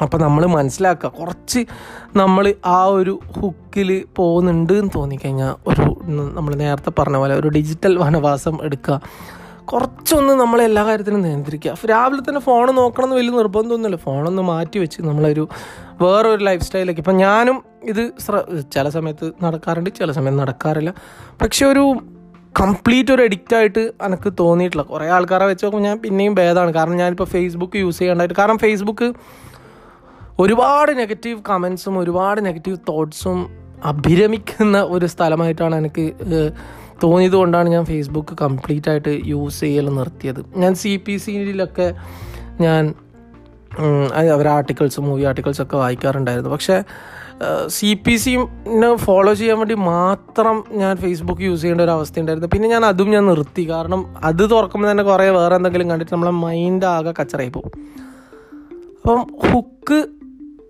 അപ്പോൾ 0.02 0.18
നമ്മൾ 0.18 0.46
മനസ്സിലാക്കുക 0.46 1.10
കുറച്ച് 1.10 1.60
നമ്മൾ 2.16 2.54
ആ 2.66 2.84
ഒരു 2.84 3.18
ഹുക്കിൽ 3.40 4.04
പോകുന്നുണ്ട് 4.16 4.72
എന്ന് 4.72 4.90
തോന്നിക്കഴിഞ്ഞാൽ 4.94 5.54
ഒരു 5.66 5.82
നമ്മൾ 6.10 6.54
നേരത്തെ 6.54 6.92
പറഞ്ഞ 6.98 7.16
പോലെ 7.16 7.34
ഒരു 7.34 7.48
ഡിജിറ്റൽ 7.48 7.98
വനവാസം 7.98 8.58
എടുക്കുക. 8.62 9.00
കുറച്ചൊന്ന് 9.64 10.34
നമ്മൾ 10.34 10.62
എല്ലാ 10.62 10.84
കാര്യത്തിനും 10.84 11.22
നിയന്ത്രിക്കുക. 11.22 11.74
രാവിലെ 11.90 12.22
തന്നെ 12.28 12.40
ഫോൺ 12.40 12.74
നോക്കണം 12.74 13.04
എന്ന് 13.04 13.16
വലിയ 13.16 13.30
നിർബന്ധമൊന്നുമില്ല. 13.30 13.96
ഫോണൊന്ന് 13.96 14.42
മാറ്റി 14.42 14.78
വെച്ച് 14.78 15.02
നമ്മളൊരു 15.02 15.48
വേറൊരു 16.02 16.44
ലൈഫ് 16.44 16.62
സ്റ്റൈലേക്ക് 16.62 17.00
ഇപ്പം 17.00 17.16
ഞാനും 17.16 17.64
ഇത് 17.84 18.10
ചില 18.72 18.88
സമയത്ത് 18.88 19.32
നടക്കാറുണ്ട് 19.42 19.90
ചില 19.98 20.12
സമയത്ത് 20.12 20.38
നടക്കാറില്ല. 20.38 20.94
പക്ഷെ 21.42 21.66
ഒരു 21.66 21.84
കംപ്ലീറ്റ് 22.60 23.12
ഒരു 23.12 23.22
അഡിക്റ്റ് 23.22 23.54
ആയിട്ട് 23.56 23.82
എനിക്ക് 24.06 24.32
തോന്നിയിട്ടില്ല. 24.40 24.84
കുറേ 24.92 25.06
ആൾക്കാരെ 25.16 25.46
വെച്ച് 25.50 25.64
നോക്കുമ്പോൾ 25.64 25.88
ഞാൻ 25.88 25.98
പിന്നെയും 26.04 26.34
ഭേദമാണ്. 26.34 26.72
കാരണം 26.74 26.96
ഞാനിപ്പോൾ 26.96 27.28
ഫേസ്ബുക്ക് 27.34 27.76
യൂസ് 27.76 27.98
ചെയ്യാണ്ടായിട്ട് 27.98 28.36
കാരണം 28.38 28.58
ഫേസ്ബുക്ക് 28.58 29.08
ഒരുപാട് 30.38 30.92
നെഗറ്റീവ് 30.98 31.38
കമൻസും 31.48 31.98
ഒരുപാട് 31.98 32.40
നെഗറ്റീവ് 32.46 32.78
തോട്ട്സും 32.88 33.38
അഭിരമിക്കുന്ന 33.84 34.78
ഒരു 34.94 35.06
സ്ഥലമായിട്ടാണ് 35.06 35.74
എനിക്ക് 35.76 36.04
തോന്നിയത് 37.02 37.36
കൊണ്ടാണ് 37.36 37.68
ഞാൻ 37.68 37.84
ഫേസ്ബുക്ക് 37.84 38.34
കംപ്ലീറ്റ് 38.42 38.90
ആയിട്ട് 38.90 39.12
യൂസ് 39.26 39.60
ചെയ്യൽ 39.60 39.86
നിർത്തിയത്. 39.98 40.40
ഞാൻ 40.56 40.74
സി 40.74 40.92
പി 41.06 41.16
സിയിലൊക്കെ 41.16 41.88
ഞാൻ 42.60 42.94
അവർ 44.34 44.48
ആർട്ടിക്കിൾസ് 44.48 45.00
മൂവി 45.00 45.22
ആർട്ടിക്കിൾസൊക്കെ 45.28 45.76
വായിക്കാറുണ്ടായിരുന്നു. 45.76 46.50
പക്ഷേ 46.50 46.76
സി 47.66 48.00
പി 48.06 48.16
സിനെ 48.16 48.96
ഫോളോ 48.96 49.34
ചെയ്യാൻ 49.34 49.58
വേണ്ടി 49.58 49.74
മാത്രം 49.74 50.64
ഞാൻ 50.72 50.96
ഫേസ്ബുക്ക് 50.96 51.42
യൂസ് 51.42 51.60
ചെയ്യേണ്ട 51.60 51.80
ഒരു 51.80 51.90
അവസ്ഥ 51.90 52.20
ഉണ്ടായിരുന്നു. 52.20 52.48
പിന്നെ 52.54 52.68
ഞാൻ 52.68 52.84
അതും 52.84 53.10
ഞാൻ 53.10 53.26
നിർത്തി. 53.26 53.70
കാരണം 53.70 54.16
അത് 54.24 54.50
തുറക്കുമ്പോൾ 54.50 54.90
തന്നെ 54.90 55.04
കുറേ 55.04 55.30
വേറെ 55.30 55.54
എന്തെങ്കിലും 55.54 55.88
കണ്ടിട്ട് 55.88 56.12
നമ്മളെ 56.12 56.30
മൈൻഡ് 56.30 56.84
ആകെ 56.84 57.14
കച്ചറായി 57.20 57.48
പോകും. 57.48 57.70
അപ്പം 59.04 59.22
ഹുക്ക് 59.52 60.04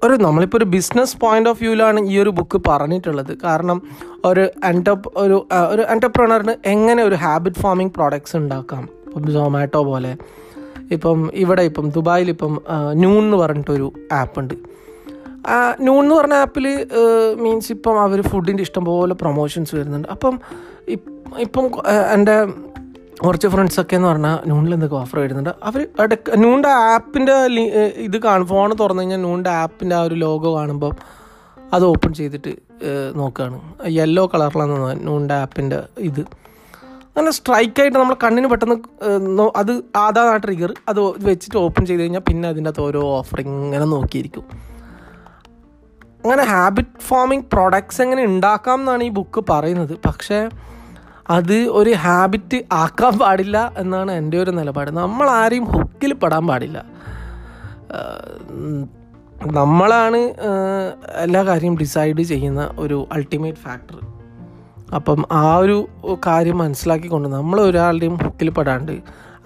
ഒരു 0.05 0.13
നമ്മളിപ്പോൾ 0.13 0.57
ഒരു 0.57 0.65
ബിസിനസ് 0.65 1.17
പോയിന്റ് 1.19 1.51
ഓഫ് 1.51 1.59
വ്യൂവിലാണ് 1.59 2.01
ഈ 2.01 2.19
ഒരു 2.19 2.31
ബുക്ക് 2.31 2.61
പറഞ്ഞിട്ടുള്ളത്. 2.69 3.39
കാരണം 3.45 3.83
ഒരു 4.25 4.51
എന്റർ 4.65 4.97
ഒരു 5.17 5.47
ഒരു 5.69 5.83
എന്റർപ്രണറിന് 5.83 6.55
എങ്ങനെ 6.67 7.03
ഒരു 7.03 7.15
ഹാബിറ്റ് 7.15 7.57
ഫോമിങ് 7.57 7.91
പ്രോഡക്ട്സ് 7.91 8.37
ഉണ്ടാക്കാം? 8.37 8.89
ഇപ്പം 9.07 9.33
സൊമാറ്റോ 9.33 9.85
പോലെ. 9.85 10.17
ഇപ്പം 10.91 11.31
ഇവിടെ 11.35 11.63
ഇപ്പം 11.63 11.91
ദുബായിൽ 11.91 12.29
ഇപ്പം 12.29 12.61
നൂൺ 12.93 13.25
എന്ന് 13.25 13.37
പറഞ്ഞിട്ടൊരു 13.37 13.93
ആപ്പ് 14.13 14.39
ഉണ്ട്. 14.41 14.55
നൂൺ 15.81 16.05
എന്ന് 16.05 16.15
പറഞ്ഞ 16.15 16.35
ആപ്പിൽ 16.35 16.87
മീൻസ് 17.39 17.73
ഇപ്പം 17.73 18.01
അവർ 18.01 18.23
ഫുഡിന്റെ 18.23 18.63
ഇഷ്ടംപോലെ 18.63 19.15
പ്രൊമോഷൻസ് 19.15 19.75
വരുന്നുണ്ട്. 19.75 20.09
അപ്പം 20.09 20.41
ഇപ്- 20.89 21.39
ഇപ്പം 21.39 21.71
എന്റെ 22.13 22.47
കുറച്ച് 23.25 23.49
ഫ്രണ്ട്സൊക്കെ 23.49 23.97
എന്ന് 23.97 24.09
പറഞ്ഞാൽ 24.09 24.39
നൂണിൽ 24.47 24.75
എന്തൊക്കെ 24.75 24.97
ഓഫർ 24.97 25.19
വരുന്നുണ്ട്. 25.21 25.51
അവർ 25.63 25.87
ഇടയ്ക്ക് 26.01 26.45
നൂണിന്റെ 26.45 26.69
ആപ്പിന്റെ 26.69 27.33
ഇത് 27.97 28.19
കാണും 28.19 28.47
ഫോൺ 28.47 28.75
തുറന്നു 28.75 29.03
കഴിഞ്ഞാൽ 29.03 29.23
നൂണിന്റെ 29.23 29.51
ആപ്പിന്റെ 29.51 29.97
ആ 29.97 30.03
ഒരു 30.03 30.15
ലോഗോ 30.15 30.57
കാണുമ്പം 30.57 30.93
അത് 31.73 31.85
ഓപ്പൺ 31.85 32.15
ചെയ്തിട്ട് 32.15 32.55
നോക്കുകയാണ് 33.15 33.61
യെല്ലോ 33.87 34.27
കളറിലാണ് 34.27 35.07
നൂണിന്റെ 35.07 35.35
ആപ്പിന്റെ 35.35 35.83
ഇത്. 35.99 36.21
അങ്ങനെ 37.17 37.31
സ്ട്രൈക്കായിട്ട് 37.31 37.99
നമ്മൾ 37.99 38.15
കണ്ണിന് 38.25 38.47
പെട്ടെന്ന് 38.47 39.43
അത് 39.57 39.83
അതാണ് 39.97 40.43
ട്രിഗർ 40.43 40.75
അത് 40.89 41.01
വെച്ചിട്ട് 41.01 41.57
ഓപ്പൺ 41.57 41.87
ചെയ്ത് 41.87 42.03
കഴിഞ്ഞാൽ 42.03 42.21
പിന്നെ 42.21 42.49
അതിന്റെ 42.49 42.69
അകത്ത് 42.69 42.85
ഓരോ 42.85 43.03
ഓഫർ 43.03 43.41
ഇങ്ങനെ 43.41 43.85
നോക്കിയിരിക്കും. 43.85 44.45
അങ്ങനെ 46.25 46.45
ഹാബിറ്റ് 46.45 47.01
ഫോമിങ് 47.09 47.47
പ്രോഡക്ട്സ് 47.53 48.03
എങ്ങനെ 48.03 48.23
ഉണ്ടാക്കാം 48.25 48.81
എന്നാണ് 48.81 49.05
ഈ 49.05 49.11
ബുക്ക് 49.19 49.41
പറയുന്നത്. 49.51 49.95
പക്ഷേ 50.07 50.39
അത് 51.31 51.57
ഒരു 51.79 51.93
ഹാബിറ്റ് 52.05 52.59
ആക്കാൻ 52.73 53.15
പാടില്ല 53.19 53.73
എന്നാണ് 53.79 54.13
എന്റെ 54.13 54.37
ഒരു 54.39 54.51
നിലപാട്. 54.51 54.91
നമ്മൾ 54.91 55.27
ആരെയും 55.31 55.65
ഹുക്കിൽ 55.65 56.13
പെടാൻ 56.15 56.45
പാടില്ല. 56.47 56.79
നമ്മളാണ് 59.59 60.21
എല്ലാ 61.25 61.43
കാര്യവും 61.45 61.77
ഡിസൈഡ് 61.79 62.23
ചെയ്യുന്ന 62.23 62.63
ഒരു 62.79 62.99
അൾട്ടിമേറ്റ് 63.13 63.59
ഫാക്ടർ 63.59 63.99
അപ്പം 64.95 65.21
ആ 65.33 65.57
ഒരു 65.57 65.77
കാര്യം 66.27 66.59
മനസ്സിലാക്കിക്കൊണ്ട് 66.59 67.29
നമ്മൾ 67.29 67.61
ഒരാളുടെയും 67.61 68.17
ഹുക്കിൽ 68.23 68.51
പെടാണ്ട് 68.51 68.93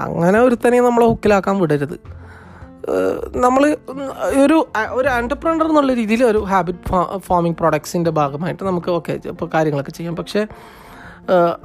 അങ്ങനെ 0.01 0.39
ഒരുത്തനെ 0.39 0.81
നമ്മളെ 0.81 1.07
ഹുക്കിലാക്കാൻ 1.07 1.57
വിടരുത്. 1.59 1.97
നമ്മൾ 3.44 3.62
ഒരു 4.42 4.57
ഒരു 4.99 5.09
ആന്റർപ്രണർ 5.09 5.68
എന്നുള്ള 5.70 5.92
രീതിയിൽ 6.01 6.22
ഒരു 6.25 6.40
ഹാബിറ്റ് 6.51 6.83
ഫോമിങ് 7.27 7.57
പ്രൊഡക്ട്സിന്റെ 7.61 8.11
ഭാഗമായിട്ട് 8.11 8.62
നമുക്ക് 8.64 8.90
ഓക്കെ 8.96 9.14
ഇപ്പോൾ 9.33 9.49
കാര്യങ്ങളൊക്കെ 9.55 9.94
ചെയ്യാം. 9.99 10.14
പക്ഷേ 10.20 10.42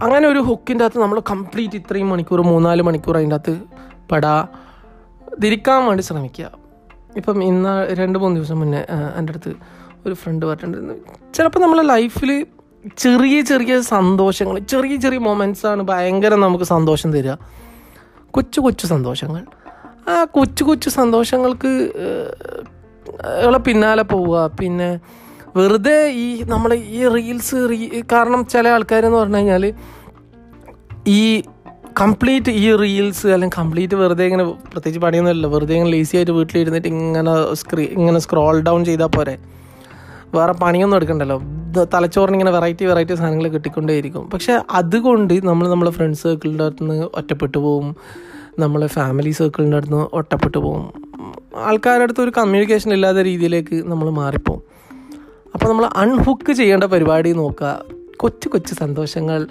അങ്ങനെ 0.05 0.25
ഒരു 0.27 0.41
ഹുക്കിന്റെ 0.47 0.85
അകത്ത് 0.85 0.99
നമ്മൾ 1.01 1.19
കംപ്ലീറ്റ് 1.31 1.77
ഇത്രയും 1.81 2.09
മണിക്കൂർ 2.09 2.41
മൂന്നാൽ 2.51 2.81
മണിക്കൂർ 2.89 3.17
അതിന്റെ 3.17 3.37
അകത്ത് 3.39 3.53
പെടാ 4.11 4.35
തിരിക്കാൻ 5.43 5.81
വേണ്ടി 5.87 6.03
ശ്രമിക്കുക. 6.09 6.47
ഇപ്പം 7.19 7.37
ഇന്ന് 7.43 7.73
രണ്ട് 7.99 8.17
മൂന്ന് 8.19 8.35
ദിവസം 8.39 8.59
മുന്നേ 8.59 8.81
എന്റെ 9.19 9.31
അടുത്ത് 9.33 9.53
ഒരു 10.05 10.13
ഫ്രണ്ട് 10.21 10.43
പറഞ്ഞിട്ടുണ്ട് 10.45 10.93
ചിലപ്പോൾ 11.37 11.61
നമ്മളെ 11.65 11.83
ലൈഫിൽ 11.93 12.31
ചെറിയ 13.03 13.37
ചെറിയ 13.49 13.73
സന്തോഷങ്ങൾ 13.95 14.55
ചെറിയ 14.73 14.95
ചെറിയ 15.05 15.19
മൊമെന്റ്സാണ് 15.29 15.81
ഭയങ്കര 15.91 16.33
നമുക്ക് 16.45 16.67
സന്തോഷം 16.75 17.09
തരിക. 17.15 17.33
കൊച്ചു 18.35 18.59
കൊച്ചു 18.65 18.85
സന്തോഷങ്ങൾ. 18.87 19.43
ആ 20.09 20.23
കൊച്ചു 20.23 20.63
കൊച്ചു 20.63 20.89
സന്തോഷങ്ങൾക്ക് 20.89 21.91
ഉള്ള 23.45 23.57
പിന്നാലെ 23.57 24.03
പോവുക. 24.03 24.51
പിന്നെ 24.59 24.99
വെറുതെ 25.55 26.09
ഈ 26.09 26.43
നമ്മൾ 26.43 26.73
ഈ 26.73 27.07
റീൽസ് 27.07 27.55
റീ 27.69 28.01
കാരണം 28.11 28.45
ചില 28.45 28.67
ആൾക്കാരെന്ന് 28.67 29.17
പറഞ്ഞു 29.17 29.37
കഴിഞ്ഞാൽ 29.37 29.73
ഈ 31.07 31.43
കംപ്ലീറ്റ് 31.99 32.51
ഈ 32.51 32.75
റീൽസ് 32.75 33.27
അല്ലെങ്കിൽ 33.27 33.57
കംപ്ലീറ്റ് 33.57 33.95
വെറുതെ 33.95 34.25
ഇങ്ങനെ 34.25 34.43
പ്രത്യേകിച്ച് 34.43 34.99
പണിയൊന്നുമില്ല. 34.99 35.47
വെറുതെ 35.47 35.73
ഇങ്ങനെ 35.73 35.91
ലേസി 35.91 36.17
ആയിട്ട് 36.17 36.31
വീട്ടിലിരുന്നിട്ട് 36.31 36.87
ഇങ്ങനെ 36.87 37.53
സ്ക്രീ 37.53 37.83
ഇങ്ങനെ 37.83 38.19
സ്ക്രോൾ 38.19 38.61
ഡൗൺ 38.61 38.85
ചെയ്താൽ 38.85 39.07
പോരെ. 39.07 39.39
വേറെ 40.35 40.53
പണിയൊന്നും 40.53 40.97
എടുക്കണ്ടല്ലോ. 40.97 41.41
തലച്ചോറിന് 41.93 42.35
ഇങ്ങനെ 42.35 42.51
വെറൈറ്റി 42.51 42.85
വെറൈറ്റി 42.85 43.15
സാധനങ്ങൾ 43.15 43.47
കിട്ടിക്കൊണ്ടേയിരിക്കും. 43.47 44.29
പക്ഷേ 44.29 44.61
അതുകൊണ്ട് 44.69 45.33
നമ്മൾ 45.33 45.69
നമ്മളെ 45.69 45.91
ഫ്രണ്ട്സ് 45.91 46.23
സർക്കിളിന്റെ 46.23 46.63
അടുത്ത് 46.63 46.83
നിന്ന് 46.83 47.09
ഒറ്റപ്പെട്ടു 47.15 47.57
പോവും. 47.57 47.95
നമ്മളെ 48.59 48.87
ഫാമിലി 48.87 49.31
സർക്കിളിന്റെ 49.31 49.77
അടുത്ത് 49.77 49.93
നിന്ന് 49.93 50.07
ഒട്ടപ്പെട്ടു 50.13 50.57
പോകും. 50.57 50.93
ആൾക്കാരുടെ 51.55 52.03
അടുത്ത് 52.03 52.21
ഒരു 52.21 52.31
കമ്മ്യൂണിക്കേഷൻ 52.37 52.93
ഇല്ലാത്ത 52.93 53.17
രീതിയിലേക്ക് 53.17 53.75
നമ്മൾ 53.75 54.09
മാറിപ്പോവും. 54.09 54.61
അപ്പോൾ 55.53 55.69
നമ്മൾ 55.69 55.85
അൺഹുക്ക് 55.85 56.51
ചെയ്യേണ്ട 56.51 56.83
പരിപാടി 56.83 57.33
നോക്കുക. 57.33 57.85
കൊച്ചു 58.17 58.49
കൊച്ചു 58.49 58.73
സന്തോഷങ്ങൾ 58.73 59.47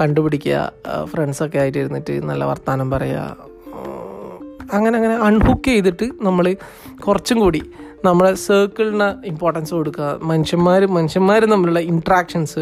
കണ്ടുപിടിക്കുക. 0.00 0.72
ഫ്രണ്ട്സൊക്കെ 1.04 1.58
ആയിട്ട് 1.58 1.78
ഇരുന്നിട്ട് 1.78 2.24
നല്ല 2.24 2.44
വർത്തമാനം 2.44 2.90
പറയുക. 2.90 3.36
അങ്ങനെ 4.72 4.96
അങ്ങനെ 4.96 5.14
അൺഹുക്ക് 5.14 5.64
ചെയ്തിട്ട് 5.64 6.10
നമ്മൾ 6.22 6.56
കുറച്ചും 7.08 7.38
കൂടി 7.38 7.62
നമ്മളെ 8.04 8.34
സർക്കിളിന് 8.34 9.26
ഇമ്പോർട്ടൻസ് 9.26 9.74
കൊടുക്കുക. 9.74 10.18
മനുഷ്യന്മാർ 10.22 10.86
മനുഷ്യന്മാർ 10.86 11.44
തമ്മിലുള്ള 11.44 11.80
ഇൻട്രാക്ഷൻസ് 11.80 12.58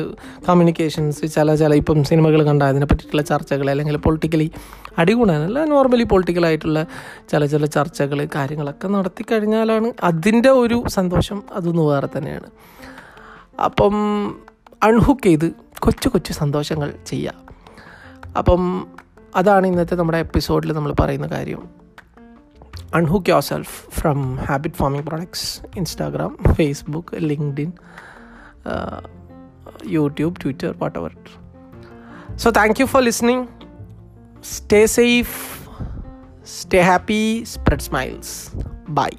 കമ്മ്യൂണിക്കേഷൻസ് 0.48 1.34
ചില 1.34 1.54
ചില 1.54 1.74
ഇപ്പം 1.74 2.04
സിനിമകൾ 2.04 2.42
കണ്ട 2.42 2.62
അതിനെ 2.62 2.86
പറ്റിയിട്ടുള്ള 2.86 3.22
ചർച്ചകൾ 3.22 3.70
അല്ലെങ്കിൽ 3.70 3.96
പൊളിറ്റിക്കലി 3.96 4.50
അടികൂടാനല്ല 4.98 5.64
നോർമലി 5.64 6.02
പൊളിറ്റിക്കലായിട്ടുള്ള 6.02 6.86
ചില 7.28 7.46
ചില 7.46 7.66
ചർച്ചകൾ 7.66 8.28
കാര്യങ്ങളൊക്കെ 8.34 8.88
നടത്തി 8.88 9.24
കഴിഞ്ഞാലാണ് 9.32 9.92
അതിന്റെ 10.02 10.50
ഒരു 10.50 10.84
സന്തോഷം 10.88 11.42
അതൊന്ന് 11.52 11.82
വേറെ 11.82 12.08
തന്നെയാണ്. 12.18 12.50
അപ്പം 13.64 13.94
അൺഹുക്ക് 14.82 15.22
ചെയ്ത് 15.22 15.52
കൊച്ചു 15.78 16.08
കൊച്ചു 16.08 16.32
സന്തോഷങ്ങൾ 16.32 16.94
ചെയ്യുക 17.06 17.34
അപ്പം 18.38 18.86
അതാണ് 19.36 19.66
ഇന്നത്തെ 19.66 19.94
നമ്മുടെ 19.94 20.18
എപ്പിസോഡിൽ 20.18 20.72
നമ്മൾ 20.72 20.94
പറയുന്ന 21.00 21.26
കാര്യം. 21.26 21.84
Unhook 22.94 23.30
yourself 23.40 23.90
from 23.90 24.36
habit 24.36 24.76
forming 24.76 25.06
products 25.06 25.60
Instagram 25.76 26.38
Facebook 26.52 27.16
LinkedIn 27.16 27.72
YouTube 29.86 30.36
Twitter 30.42 30.74
whatever 30.98 31.16
so 32.36 32.50
thank 32.50 32.76
you 32.80 32.86
for 32.86 33.02
listening 33.02 33.63
Stay 34.44 34.86
safe, 34.86 35.68
stay 36.44 36.84
happy, 36.84 37.46
spread 37.46 37.80
smiles. 37.80 38.50
Bye. 38.88 39.16